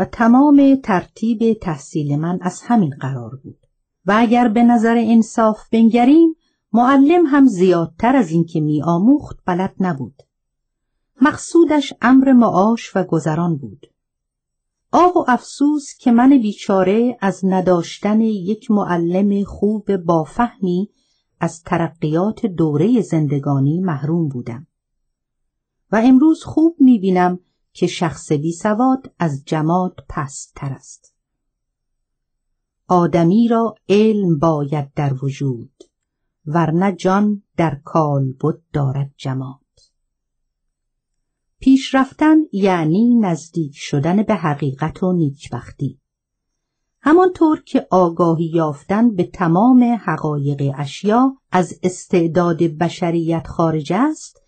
و 0.00 0.04
تمام 0.04 0.76
ترتیب 0.82 1.58
تحصیل 1.62 2.16
من 2.16 2.38
از 2.42 2.62
همین 2.62 2.90
قرار 3.00 3.40
بود. 3.44 3.66
و 4.06 4.14
اگر 4.16 4.48
به 4.48 4.62
نظر 4.62 4.96
انصاف 4.98 5.68
بنگریم 5.72 6.36
معلم 6.72 7.26
هم 7.26 7.46
زیادتر 7.46 8.16
از 8.16 8.32
می 8.54 8.82
آموخت 8.82 9.38
بلد 9.46 9.74
نبود. 9.80 10.22
مقصودش 11.22 11.92
امر 12.02 12.32
معاش 12.32 12.96
و 12.96 13.04
گذران 13.04 13.56
بود. 13.56 13.86
آه 14.92 15.12
و 15.16 15.24
افسوس 15.28 15.94
که 15.98 16.12
من 16.12 16.38
بیچاره 16.38 17.18
از 17.20 17.40
نداشتن 17.44 18.20
یک 18.20 18.70
معلم 18.70 19.44
خوب 19.44 19.96
با 19.96 20.24
فهمی 20.24 20.90
از 21.40 21.62
ترقیات 21.62 22.46
دوره 22.46 23.00
زندگانی 23.00 23.80
محروم 23.80 24.28
بودم. 24.28 24.66
و 25.92 25.96
امروز 26.04 26.44
خوب 26.44 26.76
می‌بینم 26.78 27.38
که 27.72 27.86
شخص 27.86 28.32
بی 28.32 28.52
سواد 28.52 29.12
از 29.18 29.42
جماد 29.46 30.04
پست 30.08 30.52
تر 30.56 30.72
است. 30.72 31.14
آدمی 32.88 33.48
را 33.48 33.74
علم 33.88 34.38
باید 34.38 34.92
در 34.94 35.24
وجود 35.24 35.72
ورنه 36.46 36.92
جان 36.92 37.42
در 37.56 37.80
کالبد 37.84 38.58
دارد 38.72 39.14
جماد. 39.16 39.60
پیش 41.60 41.94
رفتن 41.94 42.36
یعنی 42.52 43.14
نزدیک 43.14 43.72
شدن 43.76 44.22
به 44.22 44.34
حقیقت 44.34 45.02
و 45.02 45.12
نیکبختی. 45.12 46.00
همانطور 47.02 47.62
که 47.62 47.86
آگاهی 47.90 48.50
یافتن 48.54 49.14
به 49.14 49.24
تمام 49.24 49.98
حقایق 50.04 50.74
اشیا 50.78 51.36
از 51.52 51.80
استعداد 51.82 52.62
بشریت 52.62 53.46
خارج 53.46 53.92
است 53.92 54.39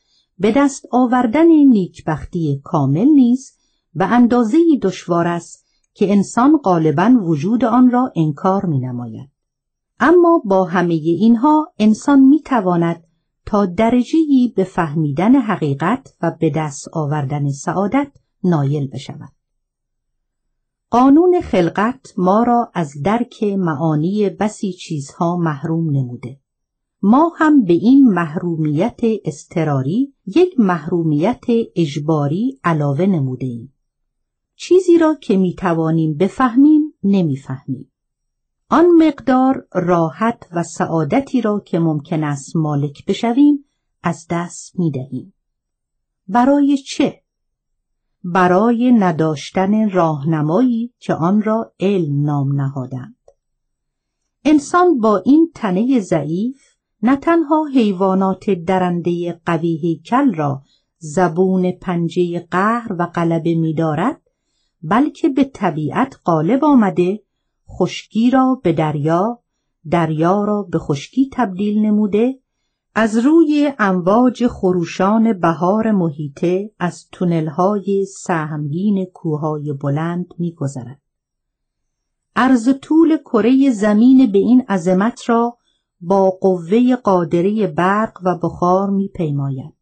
به 0.42 0.52
دست 0.56 0.86
آوردن 0.90 1.46
نیکبختی 1.46 2.60
کامل 2.64 3.04
نیز 3.04 3.52
به 3.94 4.04
اندازه 4.04 4.58
دشوار 4.82 5.26
است 5.28 5.66
که 5.94 6.12
انسان 6.12 6.56
غالبا 6.64 7.18
وجود 7.22 7.64
آن 7.64 7.90
را 7.90 8.12
انکار 8.16 8.66
می 8.66 8.78
نماید. 8.78 9.30
اما 10.00 10.42
با 10.44 10.64
همه 10.64 10.94
اینها 10.94 11.72
انسان 11.78 12.20
می 12.20 12.40
تواند 12.40 13.04
تا 13.46 13.66
درجهی 13.66 14.52
به 14.56 14.64
فهمیدن 14.64 15.34
حقیقت 15.34 16.14
و 16.22 16.36
به 16.40 16.50
دست 16.56 16.88
آوردن 16.92 17.50
سعادت 17.50 18.12
نایل 18.44 18.86
بشود. 18.86 19.32
قانون 20.90 21.40
خلقت 21.40 22.12
ما 22.16 22.42
را 22.42 22.70
از 22.74 22.92
درک 23.04 23.42
معانی 23.42 24.30
بسی 24.30 24.72
چیزها 24.72 25.36
محروم 25.36 25.90
نموده. 25.90 26.41
ما 27.04 27.32
هم 27.36 27.64
به 27.64 27.72
این 27.72 28.04
محرومیت 28.04 29.00
استراری 29.24 30.14
یک 30.26 30.60
محرومیت 30.60 31.44
اجباری 31.76 32.60
علاوه 32.64 33.06
نموده 33.06 33.46
ایم. 33.46 33.74
چیزی 34.56 34.98
را 34.98 35.14
که 35.14 35.36
می 35.36 35.54
توانیم 35.54 36.14
بفهمیم 36.14 36.94
نمی‌فهمیم. 37.02 37.92
آن 38.68 38.86
مقدار 38.86 39.66
راحت 39.72 40.48
و 40.52 40.62
سعادتی 40.62 41.40
را 41.40 41.60
که 41.60 41.78
ممکن 41.78 42.24
است 42.24 42.56
مالک 42.56 43.04
بشویم 43.04 43.64
از 44.02 44.26
دست 44.30 44.78
می 44.78 44.90
دهیم. 44.90 45.34
برای 46.28 46.76
چه؟ 46.76 47.22
برای 48.24 48.92
نداشتن 48.92 49.90
راهنمایی 49.90 50.94
که 50.98 51.14
آن 51.14 51.42
را 51.42 51.72
علم 51.80 52.22
نام 52.22 52.60
نهادند. 52.60 53.16
انسان 54.44 54.98
با 54.98 55.22
این 55.26 55.50
تنه 55.54 56.00
ضعیف 56.00 56.71
نه 57.02 57.16
تنها 57.16 57.64
حیوانات 57.74 58.50
درنده 58.50 59.40
قوی 59.46 59.76
هیکل 59.76 60.34
را 60.34 60.62
زبون 60.98 61.72
پنجه 61.72 62.40
قهر 62.50 62.92
و 62.98 63.06
غلبه 63.06 63.54
می‌دارد 63.54 64.20
بلکه 64.82 65.28
به 65.28 65.44
طبیعت 65.44 66.16
غالب 66.26 66.64
آمده 66.64 67.22
خشکی 67.68 68.30
را 68.30 68.60
به 68.62 68.72
دریا 68.72 69.38
دریا 69.90 70.44
را 70.44 70.62
به 70.62 70.78
خشکی 70.78 71.30
تبدیل 71.32 71.86
نموده 71.86 72.38
از 72.94 73.16
روی 73.16 73.72
امواج 73.78 74.46
خروشان 74.46 75.32
بهار 75.32 75.92
محیطه 75.92 76.70
از 76.78 77.08
تونلهای 77.12 78.06
سهمگین 78.06 79.04
کوههای 79.04 79.72
بلند 79.72 80.26
میگذرد. 80.38 81.00
عرض 82.36 82.68
طول 82.82 83.16
کره 83.16 83.70
زمین 83.70 84.32
به 84.32 84.38
این 84.38 84.60
عظمت 84.68 85.28
را 85.28 85.58
با 86.04 86.30
قوه 86.30 86.96
قادره 86.96 87.66
برق 87.66 88.18
و 88.24 88.38
بخار 88.42 88.90
میپیماید 88.90 89.74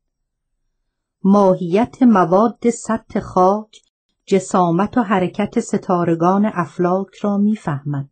ماهیت 1.22 2.02
مواد 2.02 2.70
سطح 2.70 3.20
خاک 3.20 3.82
جسامت 4.26 4.98
و 4.98 5.02
حرکت 5.02 5.60
ستارگان 5.60 6.50
افلاک 6.54 7.14
را 7.22 7.38
می‌فهمد 7.38 8.10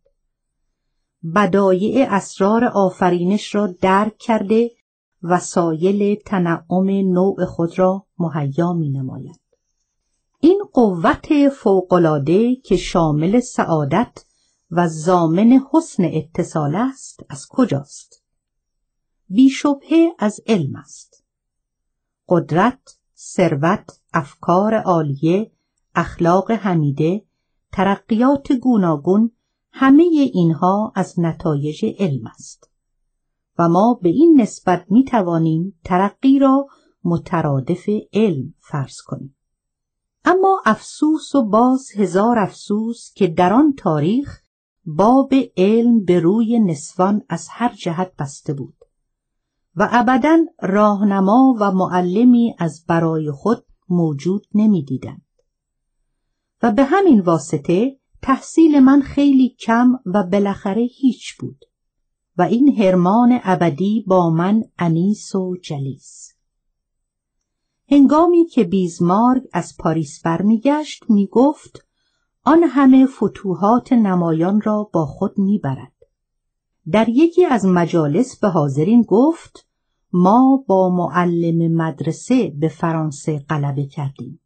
بدایع 1.34 2.06
اسرار 2.10 2.64
آفرینش 2.64 3.54
را 3.54 3.66
درک 3.66 4.18
کرده 4.18 4.70
وسایل 5.22 6.14
تنعم 6.14 6.90
نوع 7.12 7.44
خود 7.44 7.78
را 7.78 8.06
مهیا 8.18 8.72
می 8.72 8.90
نماید. 8.90 9.40
این 10.40 10.62
قوت 10.72 11.48
فوقالعاده 11.48 12.56
که 12.56 12.76
شامل 12.76 13.40
سعادت 13.40 14.24
و 14.70 14.88
زامن 14.88 15.60
حسن 15.72 16.04
اتصال 16.04 16.76
است 16.76 17.20
از 17.28 17.46
کجاست؟ 17.48 18.22
بیشبه 19.28 20.14
از 20.18 20.40
علم 20.46 20.76
است. 20.76 21.24
قدرت، 22.28 22.98
ثروت، 23.16 24.00
افکار 24.14 24.74
عالیه، 24.74 25.52
اخلاق 25.94 26.50
حمیده، 26.50 27.24
ترقیات 27.72 28.52
گوناگون 28.52 29.30
همه 29.72 30.02
اینها 30.32 30.92
از 30.94 31.20
نتایج 31.20 31.84
علم 31.98 32.26
است 32.26 32.70
و 33.58 33.68
ما 33.68 33.98
به 34.02 34.08
این 34.08 34.40
نسبت 34.40 34.86
می 34.90 35.04
توانیم 35.04 35.80
ترقی 35.84 36.38
را 36.38 36.66
مترادف 37.04 37.88
علم 38.12 38.54
فرض 38.58 39.00
کنیم 39.06 39.36
اما 40.24 40.62
افسوس 40.66 41.34
و 41.34 41.42
باز 41.42 41.90
هزار 41.96 42.38
افسوس 42.38 43.12
که 43.14 43.26
در 43.26 43.52
آن 43.52 43.74
تاریخ 43.76 44.40
باب 44.90 45.34
علم 45.56 46.04
به 46.04 46.20
روی 46.20 46.60
نسوان 46.60 47.22
از 47.28 47.48
هر 47.50 47.74
جهت 47.74 48.16
بسته 48.16 48.52
بود 48.52 48.74
و 49.76 49.88
ابدا 49.92 50.38
راهنما 50.60 51.56
و 51.60 51.70
معلمی 51.70 52.54
از 52.58 52.84
برای 52.88 53.30
خود 53.30 53.64
موجود 53.88 54.46
نمی‌دیدند. 54.54 55.26
و 56.62 56.72
به 56.72 56.84
همین 56.84 57.20
واسطه 57.20 57.98
تحصیل 58.22 58.80
من 58.80 59.00
خیلی 59.00 59.48
کم 59.48 59.92
و 60.06 60.22
بالاخره 60.22 60.82
هیچ 60.82 61.36
بود 61.36 61.64
و 62.36 62.42
این 62.42 62.76
هرمان 62.82 63.40
ابدی 63.42 64.04
با 64.06 64.30
من 64.30 64.62
انیس 64.78 65.34
و 65.34 65.56
جلیس. 65.62 66.32
هنگامی 67.90 68.46
که 68.46 68.64
بیزمارگ 68.64 69.42
از 69.52 69.76
پاریس 69.78 70.22
برمیگشت 70.24 71.10
می‌گفت 71.10 71.87
آن 72.44 72.62
همه 72.62 73.06
فتوحات 73.06 73.92
نمایان 73.92 74.60
را 74.60 74.90
با 74.92 75.06
خود 75.06 75.38
می‌برد. 75.38 75.92
در 76.90 77.08
یکی 77.08 77.44
از 77.44 77.66
مجالس 77.66 78.38
به 78.38 78.48
حاضرین 78.48 79.02
گفت 79.02 79.66
ما 80.12 80.64
با 80.66 80.88
معلم 80.88 81.74
مدرسه 81.74 82.50
به 82.50 82.68
فرانسه 82.68 83.38
غلبه 83.38 83.86
کردیم. 83.86 84.40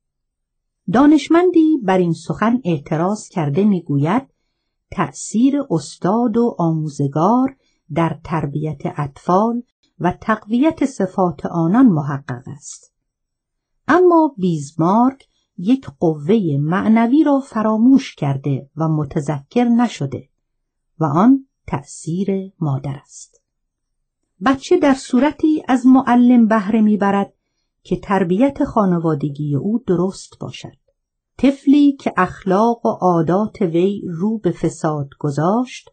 دانشمندی 0.93 1.79
بر 1.83 1.99
این 1.99 2.13
سخن 2.13 2.61
اعتراض 2.65 3.29
کرده 3.29 3.65
می‌گوید 3.65 4.23
تأثیر 4.91 5.63
استاد 5.71 6.37
و 6.37 6.57
آموزگار 6.59 7.57
در 7.95 8.21
تربیت 8.25 8.81
اطفال 8.85 9.63
و 9.99 10.13
تقویت 10.21 10.85
صفات 10.85 11.47
آنان 11.47 11.87
محقق 11.87 12.43
است. 12.47 12.95
اما 13.89 14.35
بیزمارک 14.39 15.29
یک 15.59 15.87
قوه 15.99 16.57
معنوی 16.61 17.25
را 17.25 17.41
فراموش 17.41 18.15
کرده 18.15 18.71
و 18.77 18.89
متذکر 18.89 19.65
نشده 19.65 20.29
و 20.99 21.05
آن 21.05 21.47
تأثیر 21.67 22.53
مادر 22.61 22.97
است. 23.03 23.43
بچه 24.45 24.79
در 24.79 24.95
صورتی 24.95 25.63
از 25.69 25.87
معلم 25.87 26.47
بهره 26.47 26.81
می‌برد 26.81 27.33
که 27.83 27.97
تربیت 27.97 28.65
خانوادگی 28.65 29.57
او 29.57 29.83
درست 29.87 30.39
باشد. 30.41 30.77
طفلی 31.39 31.93
که 31.93 32.13
اخلاق 32.17 32.87
و 32.87 32.89
عادات 32.89 33.63
وی 33.63 34.03
رو 34.09 34.39
به 34.39 34.51
فساد 34.51 35.09
گذاشت 35.19 35.91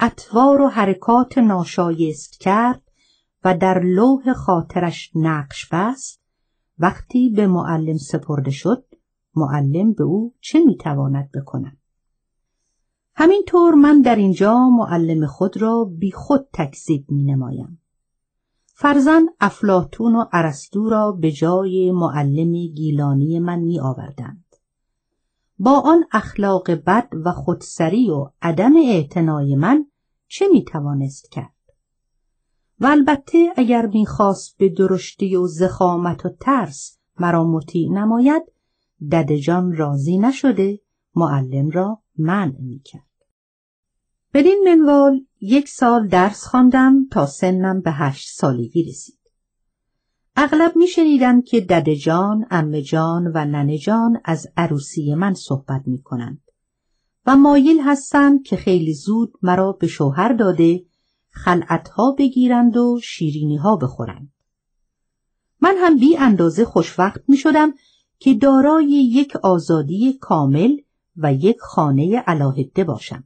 اطوار 0.00 0.60
و 0.60 0.68
حرکات 0.68 1.38
ناشایست 1.38 2.40
کرد 2.40 2.82
و 3.44 3.56
در 3.58 3.82
لوح 3.82 4.32
خاطرش 4.32 5.10
نقش 5.14 5.68
بست. 5.72 6.20
وقتی 6.78 7.28
به 7.28 7.46
معلم 7.46 7.96
سپرده 7.96 8.50
شد 8.50 8.84
معلم 9.38 9.92
به 9.92 10.04
او 10.04 10.34
چه 10.40 10.64
می‌تواند 10.64 11.30
بکند 11.34 11.78
همینطور 13.14 13.74
من 13.74 14.00
در 14.00 14.16
اینجا 14.16 14.68
معلم 14.68 15.26
خود 15.26 15.56
را 15.56 15.84
بی 15.84 16.10
خود 16.10 16.48
تکذیب 16.52 17.04
می 17.10 17.24
نمایم. 17.24 17.80
فرزن 18.66 19.26
افلاتون 19.40 20.16
و 20.16 20.24
عرستو 20.32 20.88
را 20.88 21.12
به 21.12 21.32
جای 21.32 21.92
معلم 21.92 22.52
گیلانی 22.52 23.38
من 23.38 23.58
می 23.58 23.80
آوردند. 23.80 24.44
با 25.58 25.80
آن 25.80 26.04
اخلاق 26.12 26.70
بد 26.70 27.08
و 27.24 27.32
خودسری 27.32 28.10
و 28.10 28.30
عدم 28.42 28.76
اعتنای 28.76 29.56
من 29.56 29.86
چه 30.28 30.48
می 30.52 30.64
توانست 30.64 31.30
کرد؟ 31.30 31.54
و 32.80 32.86
البته 32.86 33.52
اگر 33.56 33.86
می‌خواست 33.86 34.58
به 34.58 34.68
درشتی 34.68 35.36
و 35.36 35.46
زخامت 35.46 36.26
و 36.26 36.28
ترس 36.40 36.98
مرا 37.20 37.44
مطیع 37.44 37.90
نماید 37.92 38.42
ددجان 39.12 39.76
راضی 39.76 40.18
نشده 40.18 40.80
معلم 41.14 41.70
را 41.70 42.02
منع 42.18 42.60
می‌کرد 42.60 43.02
بدین 44.34 44.64
منوال 44.66 45.20
یک 45.40 45.68
سال 45.68 46.08
درس 46.08 46.44
خواندم 46.44 47.08
تا 47.10 47.26
سنم 47.26 47.80
به 47.80 47.92
هشت 47.92 48.28
سالگی 48.28 48.84
رسید 48.84 49.18
اغلب 50.36 50.76
میشنیدم 50.76 51.42
که 51.42 51.60
ددجان، 51.60 52.46
امجان 52.50 53.26
و 53.34 53.44
ننجان 53.44 54.20
از 54.24 54.46
عروسی 54.56 55.14
من 55.14 55.34
صحبت 55.34 55.82
می‌کنند 55.86 56.40
و 57.26 57.36
مایل 57.36 57.80
هستند 57.80 58.42
که 58.42 58.56
خیلی 58.56 58.94
زود 58.94 59.32
مرا 59.42 59.72
به 59.72 59.86
شوهر 59.86 60.32
داده 60.32 60.84
خلعتها 61.30 62.14
بگیرند 62.18 62.76
و 62.76 63.00
شیرینی 63.02 63.56
ها 63.56 63.76
بخورند. 63.76 64.32
من 65.60 65.74
هم 65.76 65.98
بی 65.98 66.16
اندازه 66.16 66.64
خوشوقت 66.64 67.20
می 67.28 67.36
شدم 67.36 67.72
که 68.18 68.34
دارای 68.34 68.90
یک 68.90 69.36
آزادی 69.36 70.12
کامل 70.20 70.76
و 71.16 71.34
یک 71.34 71.58
خانه 71.60 72.18
علاهده 72.18 72.84
باشم. 72.84 73.24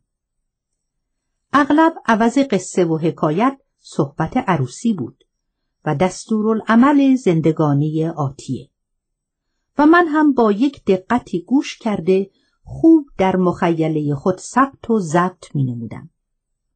اغلب 1.53 1.95
عوض 2.07 2.39
قصه 2.39 2.85
و 2.85 2.99
حکایت 2.99 3.59
صحبت 3.79 4.37
عروسی 4.37 4.93
بود 4.93 5.25
و 5.85 5.95
دستورالعمل 5.95 7.15
زندگانی 7.15 8.07
آتیه. 8.07 8.71
و 9.79 9.87
من 9.87 10.07
هم 10.07 10.33
با 10.33 10.53
یک 10.53 10.85
دقتی 10.85 11.43
گوش 11.43 11.79
کرده 11.79 12.31
خوب 12.65 13.07
در 13.19 13.37
مخیله 13.37 14.15
خود 14.15 14.39
ثبت 14.39 14.91
و 14.91 14.99
ضبط 14.99 15.55
می 15.55 15.65
نمودم. 15.65 16.11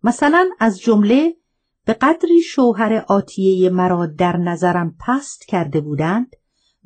مثلا 0.02 0.50
از 0.58 0.80
جمله 0.80 1.36
به 1.84 1.92
قدری 1.92 2.42
شوهر 2.42 3.04
آتیه 3.08 3.70
مرا 3.70 4.06
در 4.06 4.36
نظرم 4.36 4.96
پست 5.06 5.44
کرده 5.48 5.80
بودند 5.80 6.36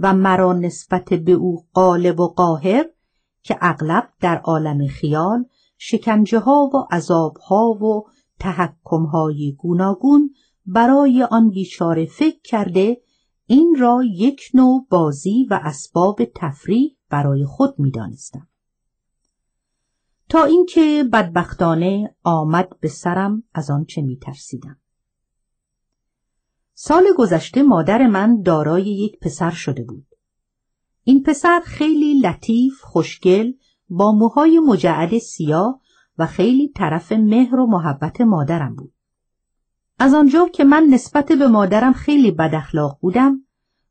و 0.00 0.14
مرا 0.14 0.52
نسبت 0.52 1.14
به 1.14 1.32
او 1.32 1.66
قالب 1.72 2.20
و 2.20 2.28
قاهر 2.28 2.84
که 3.42 3.58
اغلب 3.60 4.08
در 4.20 4.38
عالم 4.38 4.86
خیال 4.86 5.44
شکنجه 5.78 6.38
ها 6.38 6.70
و 6.74 6.94
عذاب 6.94 7.36
ها 7.36 7.70
و 7.70 8.06
تحکم 8.38 9.02
های 9.02 9.56
گوناگون 9.58 10.34
برای 10.66 11.22
آن 11.30 11.50
بیچاره 11.50 12.06
فکر 12.06 12.40
کرده 12.44 13.00
این 13.46 13.76
را 13.78 14.02
یک 14.04 14.50
نوع 14.54 14.86
بازی 14.90 15.46
و 15.50 15.60
اسباب 15.62 16.24
تفریح 16.34 16.96
برای 17.10 17.44
خود 17.44 17.78
می 17.78 17.90
دانستم. 17.90 18.48
تا 20.28 20.44
اینکه 20.44 21.04
بدبختانه 21.12 22.14
آمد 22.22 22.80
به 22.80 22.88
سرم 22.88 23.42
از 23.54 23.70
آنچه 23.70 24.02
می 24.02 24.16
ترسیدم. 24.16 24.78
سال 26.82 27.04
گذشته 27.16 27.62
مادر 27.62 28.06
من 28.06 28.42
دارای 28.42 28.82
یک 28.82 29.18
پسر 29.18 29.50
شده 29.50 29.84
بود. 29.84 30.06
این 31.04 31.22
پسر 31.22 31.60
خیلی 31.64 32.20
لطیف، 32.20 32.80
خوشگل، 32.80 33.52
با 33.88 34.12
موهای 34.12 34.58
مجعد 34.58 35.18
سیاه 35.18 35.80
و 36.18 36.26
خیلی 36.26 36.68
طرف 36.76 37.12
مهر 37.12 37.56
و 37.56 37.66
محبت 37.66 38.20
مادرم 38.20 38.74
بود. 38.74 38.92
از 39.98 40.14
آنجا 40.14 40.48
که 40.48 40.64
من 40.64 40.86
نسبت 40.90 41.32
به 41.32 41.48
مادرم 41.48 41.92
خیلی 41.92 42.30
بد 42.30 42.54
اخلاق 42.54 42.98
بودم 43.00 43.44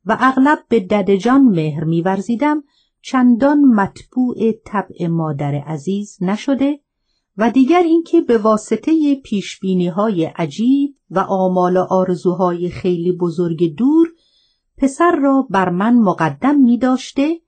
و 0.04 0.16
اغلب 0.20 0.58
به 0.68 0.80
ددجان 0.80 1.42
مهر 1.42 1.84
میورزیدم 1.84 2.62
چندان 3.02 3.60
مطبوع 3.60 4.52
طبع 4.64 5.06
مادر 5.06 5.54
عزیز 5.54 6.18
نشده 6.20 6.80
و 7.36 7.50
دیگر 7.50 7.82
اینکه 7.82 8.20
به 8.20 8.38
واسطه 8.38 9.14
پیشبینی 9.24 9.88
های 9.88 10.24
عجیب 10.24 10.99
و 11.10 11.18
آمال 11.18 11.76
و 11.76 11.86
آرزوهای 11.90 12.70
خیلی 12.70 13.12
بزرگ 13.12 13.76
دور 13.76 14.08
پسر 14.76 15.16
را 15.16 15.46
بر 15.50 15.68
من 15.68 15.98
مقدم 15.98 16.60
می 16.60 16.78
داشته 16.78 17.40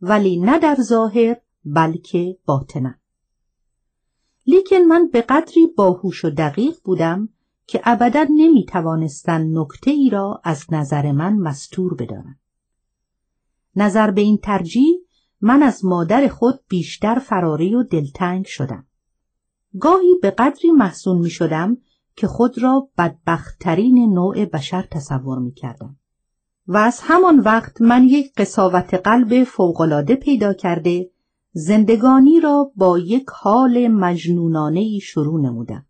ولی 0.00 0.36
نه 0.36 0.58
در 0.58 0.76
ظاهر 0.80 1.36
بلکه 1.64 2.38
باطنا 2.46 2.94
لیکن 4.46 4.76
من 4.76 5.08
به 5.12 5.22
قدری 5.22 5.66
باهوش 5.66 6.24
و 6.24 6.30
دقیق 6.30 6.76
بودم 6.84 7.28
که 7.66 7.80
ابدا 7.84 8.26
نمی 8.30 8.64
توانستن 8.64 9.58
نکته 9.58 9.90
ای 9.90 10.10
را 10.10 10.40
از 10.44 10.64
نظر 10.72 11.12
من 11.12 11.36
مستور 11.36 11.94
بدارم. 11.94 12.38
نظر 13.76 14.10
به 14.10 14.20
این 14.20 14.38
ترجیح 14.38 14.94
من 15.40 15.62
از 15.62 15.84
مادر 15.84 16.28
خود 16.28 16.60
بیشتر 16.68 17.18
فراری 17.18 17.74
و 17.74 17.82
دلتنگ 17.82 18.46
شدم. 18.46 18.86
گاهی 19.80 20.14
به 20.22 20.30
قدری 20.30 20.70
محسون 20.70 21.18
می 21.18 21.30
شدم 21.30 21.76
که 22.16 22.26
خود 22.26 22.62
را 22.62 22.88
بدبختترین 22.98 24.14
نوع 24.14 24.44
بشر 24.44 24.82
تصور 24.90 25.38
می 25.38 25.52
کردم. 25.52 25.96
و 26.68 26.76
از 26.76 27.00
همان 27.02 27.40
وقت 27.40 27.80
من 27.80 28.04
یک 28.04 28.32
قصاوت 28.36 28.94
قلب 28.94 29.44
فوقالعاده 29.44 30.14
پیدا 30.14 30.52
کرده 30.52 31.10
زندگانی 31.52 32.40
را 32.40 32.72
با 32.76 32.98
یک 32.98 33.26
حال 33.32 33.88
مجنونانه 33.88 34.98
شروع 34.98 35.40
نمودم. 35.40 35.86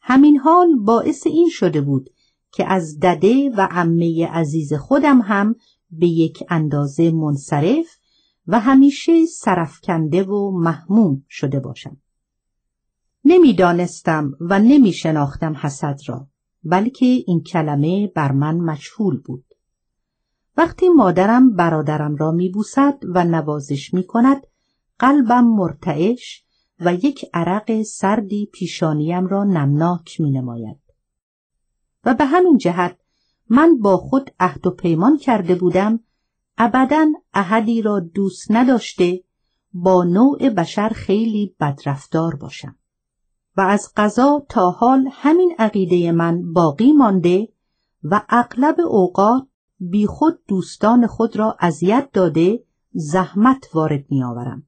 همین 0.00 0.38
حال 0.38 0.74
باعث 0.76 1.26
این 1.26 1.48
شده 1.50 1.80
بود 1.80 2.10
که 2.52 2.66
از 2.66 2.98
دده 3.00 3.50
و 3.50 3.68
عمه 3.70 4.26
عزیز 4.26 4.74
خودم 4.74 5.20
هم 5.20 5.56
به 5.90 6.06
یک 6.06 6.44
اندازه 6.48 7.10
منصرف 7.10 7.86
و 8.46 8.60
همیشه 8.60 9.26
سرفکنده 9.26 10.22
و 10.22 10.50
محموم 10.50 11.24
شده 11.28 11.60
باشم. 11.60 11.96
نمی‌دانستم 13.24 14.32
و 14.40 14.58
نمی 14.58 14.92
شناختم 14.92 15.56
حسد 15.56 16.00
را 16.06 16.28
بلکه 16.64 17.06
این 17.06 17.42
کلمه 17.42 18.06
بر 18.06 18.32
من 18.32 18.56
مجهول 18.56 19.20
بود. 19.20 19.44
وقتی 20.56 20.88
مادرم 20.88 21.56
برادرم 21.56 22.16
را 22.16 22.32
میبوسد 22.32 22.98
و 23.14 23.24
نوازش 23.24 23.94
می 23.94 24.06
کند 24.06 24.46
قلبم 24.98 25.44
مرتعش 25.44 26.44
و 26.80 26.94
یک 26.94 27.24
عرق 27.34 27.82
سردی 27.82 28.50
پیشانیم 28.52 29.26
را 29.26 29.44
نمناک 29.44 30.20
می 30.20 30.30
نماید. 30.30 30.80
و 32.04 32.14
به 32.14 32.24
همین 32.24 32.58
جهت 32.58 32.98
من 33.48 33.78
با 33.78 33.96
خود 33.96 34.30
عهد 34.40 34.66
و 34.66 34.70
پیمان 34.70 35.18
کرده 35.18 35.54
بودم 35.54 36.00
ابدا 36.58 37.06
احدی 37.34 37.82
را 37.82 38.00
دوست 38.00 38.46
نداشته 38.50 39.24
با 39.72 40.04
نوع 40.04 40.50
بشر 40.50 40.88
خیلی 40.88 41.56
بدرفتار 41.60 42.34
باشم 42.34 42.76
و 43.56 43.60
از 43.60 43.92
قضا 43.96 44.46
تا 44.48 44.70
حال 44.70 45.08
همین 45.12 45.54
عقیده 45.58 46.12
من 46.12 46.52
باقی 46.52 46.92
مانده 46.92 47.48
و 48.02 48.22
اغلب 48.28 48.80
اوقات 48.80 49.46
بیخود 49.80 50.38
دوستان 50.48 51.06
خود 51.06 51.36
را 51.36 51.56
اذیت 51.60 52.08
داده 52.12 52.64
زحمت 52.92 53.70
وارد 53.74 54.04
می 54.10 54.24
آورم. 54.24 54.66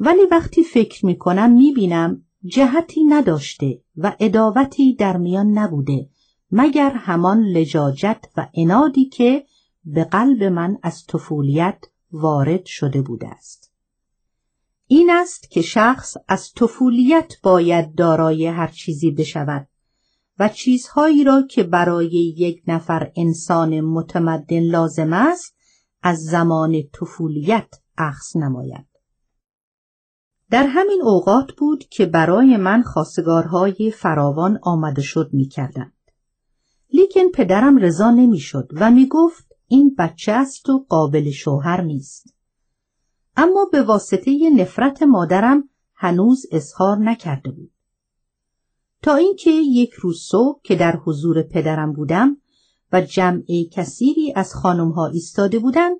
ولی 0.00 0.26
وقتی 0.30 0.62
فکر 0.62 1.06
می 1.06 1.18
کنم 1.18 1.52
می 1.52 1.72
بینم 1.72 2.22
جهتی 2.44 3.04
نداشته 3.04 3.80
و 3.96 4.16
اداوتی 4.20 4.94
در 4.94 5.16
میان 5.16 5.58
نبوده 5.58 6.08
مگر 6.50 6.90
همان 6.90 7.42
لجاجت 7.42 8.24
و 8.36 8.48
انادی 8.54 9.04
که 9.04 9.44
به 9.84 10.04
قلب 10.04 10.42
من 10.42 10.78
از 10.82 11.06
طفولیت 11.06 11.84
وارد 12.12 12.64
شده 12.64 13.02
بوده 13.02 13.28
است. 13.28 13.67
این 14.90 15.10
است 15.10 15.50
که 15.50 15.62
شخص 15.62 16.16
از 16.28 16.52
طفولیت 16.52 17.32
باید 17.42 17.94
دارای 17.94 18.46
هر 18.46 18.66
چیزی 18.66 19.10
بشود 19.10 19.68
و 20.38 20.48
چیزهایی 20.48 21.24
را 21.24 21.42
که 21.50 21.62
برای 21.62 22.34
یک 22.36 22.62
نفر 22.66 23.12
انسان 23.16 23.80
متمدن 23.80 24.60
لازم 24.60 25.12
است 25.12 25.56
از 26.02 26.18
زمان 26.18 26.82
طفولیت 26.92 27.68
اخذ 27.98 28.36
نماید. 28.36 28.86
در 30.50 30.66
همین 30.66 31.02
اوقات 31.02 31.52
بود 31.52 31.84
که 31.84 32.06
برای 32.06 32.56
من 32.56 32.82
خواستگارهای 32.82 33.90
فراوان 33.90 34.58
آمده 34.62 35.02
شد 35.02 35.30
می 35.32 35.48
کردند. 35.48 35.92
لیکن 36.92 37.28
پدرم 37.34 37.78
رضا 37.78 38.10
نمی‌شد 38.10 38.68
و 38.72 38.90
می 38.90 39.08
گفت 39.08 39.46
این 39.66 39.94
بچه 39.98 40.32
است 40.32 40.68
و 40.68 40.86
قابل 40.88 41.30
شوهر 41.30 41.80
نیست. 41.80 42.37
اما 43.40 43.68
به 43.72 43.82
واسطه 43.82 44.50
نفرت 44.56 45.02
مادرم 45.02 45.68
هنوز 45.94 46.46
اظهار 46.52 46.98
نکرده 46.98 47.50
بود. 47.50 47.70
تا 49.02 49.14
اینکه 49.14 49.50
یک 49.50 49.92
روز 49.92 50.20
صبح 50.20 50.60
که 50.62 50.74
در 50.74 50.96
حضور 50.96 51.42
پدرم 51.42 51.92
بودم 51.92 52.36
و 52.92 53.00
جمع 53.00 53.44
کثیری 53.72 54.32
از 54.36 54.54
خانمها 54.54 55.06
ایستاده 55.06 55.58
بودند 55.58 55.96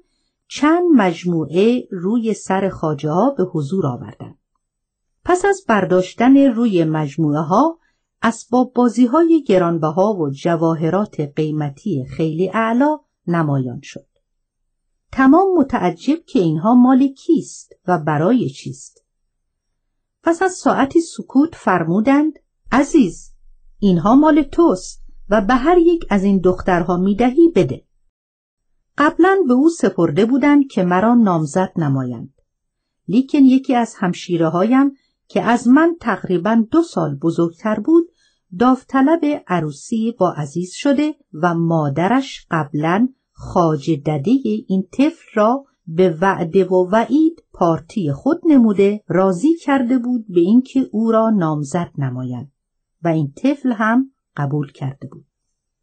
چند 0.49 0.83
مجموعه 0.97 1.89
روی 1.91 2.35
سر 2.35 2.69
خاجه 2.69 3.11
ها 3.11 3.31
به 3.31 3.45
حضور 3.45 3.87
آوردند. 3.87 4.39
پس 5.25 5.45
از 5.45 5.65
برداشتن 5.69 6.37
روی 6.37 6.85
مجموعه 6.85 7.41
ها 7.41 7.79
اسباب 8.23 8.73
بازی 8.75 9.07
های 9.07 9.45
گرانبها 9.47 10.15
و 10.15 10.31
جواهرات 10.31 11.21
قیمتی 11.21 12.05
خیلی 12.05 12.51
اعلا 12.51 12.99
نمایان 13.27 13.81
شد. 13.83 14.18
تمام 15.13 15.59
متعجب 15.59 16.25
که 16.27 16.39
اینها 16.39 16.75
مال 16.75 17.07
کیست 17.07 17.73
و 17.87 17.99
برای 17.99 18.51
چیست. 18.51 19.05
پس 20.23 20.43
از 20.43 20.53
ساعتی 20.53 21.01
سکوت 21.01 21.55
فرمودند 21.55 22.39
عزیز 22.73 23.33
اینها 23.79 24.15
مال 24.15 24.43
توست 24.43 25.03
و 25.29 25.41
به 25.41 25.55
هر 25.55 25.79
یک 25.79 26.07
از 26.11 26.25
این 26.25 26.39
دخترها 26.39 26.97
می‌دهی 26.97 27.53
بده. 27.55 27.85
قبلا 28.99 29.39
به 29.49 29.55
او 29.55 29.69
سپرده 29.69 30.25
بودند 30.27 30.67
که 30.67 30.83
مرا 30.83 31.15
نامزد 31.15 31.73
نمایند. 31.77 32.35
لیکن 33.09 33.39
یکی 33.39 33.75
از 33.75 33.95
همشیره 33.99 34.49
هایم 34.49 34.93
که 35.29 35.43
از 35.43 35.69
من 35.69 35.97
تقریبا 36.01 36.65
دو 36.71 36.83
سال 36.83 37.15
بزرگتر 37.15 37.81
بود 37.81 38.09
داوطلب 38.59 39.21
عروسی 39.47 40.15
با 40.19 40.33
عزیز 40.33 40.73
شده 40.73 41.15
و 41.33 41.55
مادرش 41.55 42.47
قبلا 42.51 43.09
خاج 43.41 43.91
دده 43.91 44.31
این 44.69 44.89
طفل 44.93 45.27
را 45.35 45.65
به 45.87 46.19
وعده 46.21 46.65
و 46.65 46.91
وعید 46.91 47.45
پارتی 47.53 48.13
خود 48.13 48.41
نموده 48.47 49.05
راضی 49.09 49.57
کرده 49.57 49.99
بود 49.99 50.25
به 50.29 50.41
اینکه 50.41 50.89
او 50.93 51.13
را 51.13 51.31
نامزد 51.31 51.91
نمایند 51.99 52.53
و 53.03 53.09
این 53.09 53.33
طفل 53.37 53.73
هم 53.73 54.11
قبول 54.37 54.73
کرده 54.73 55.09
بود. 55.09 55.28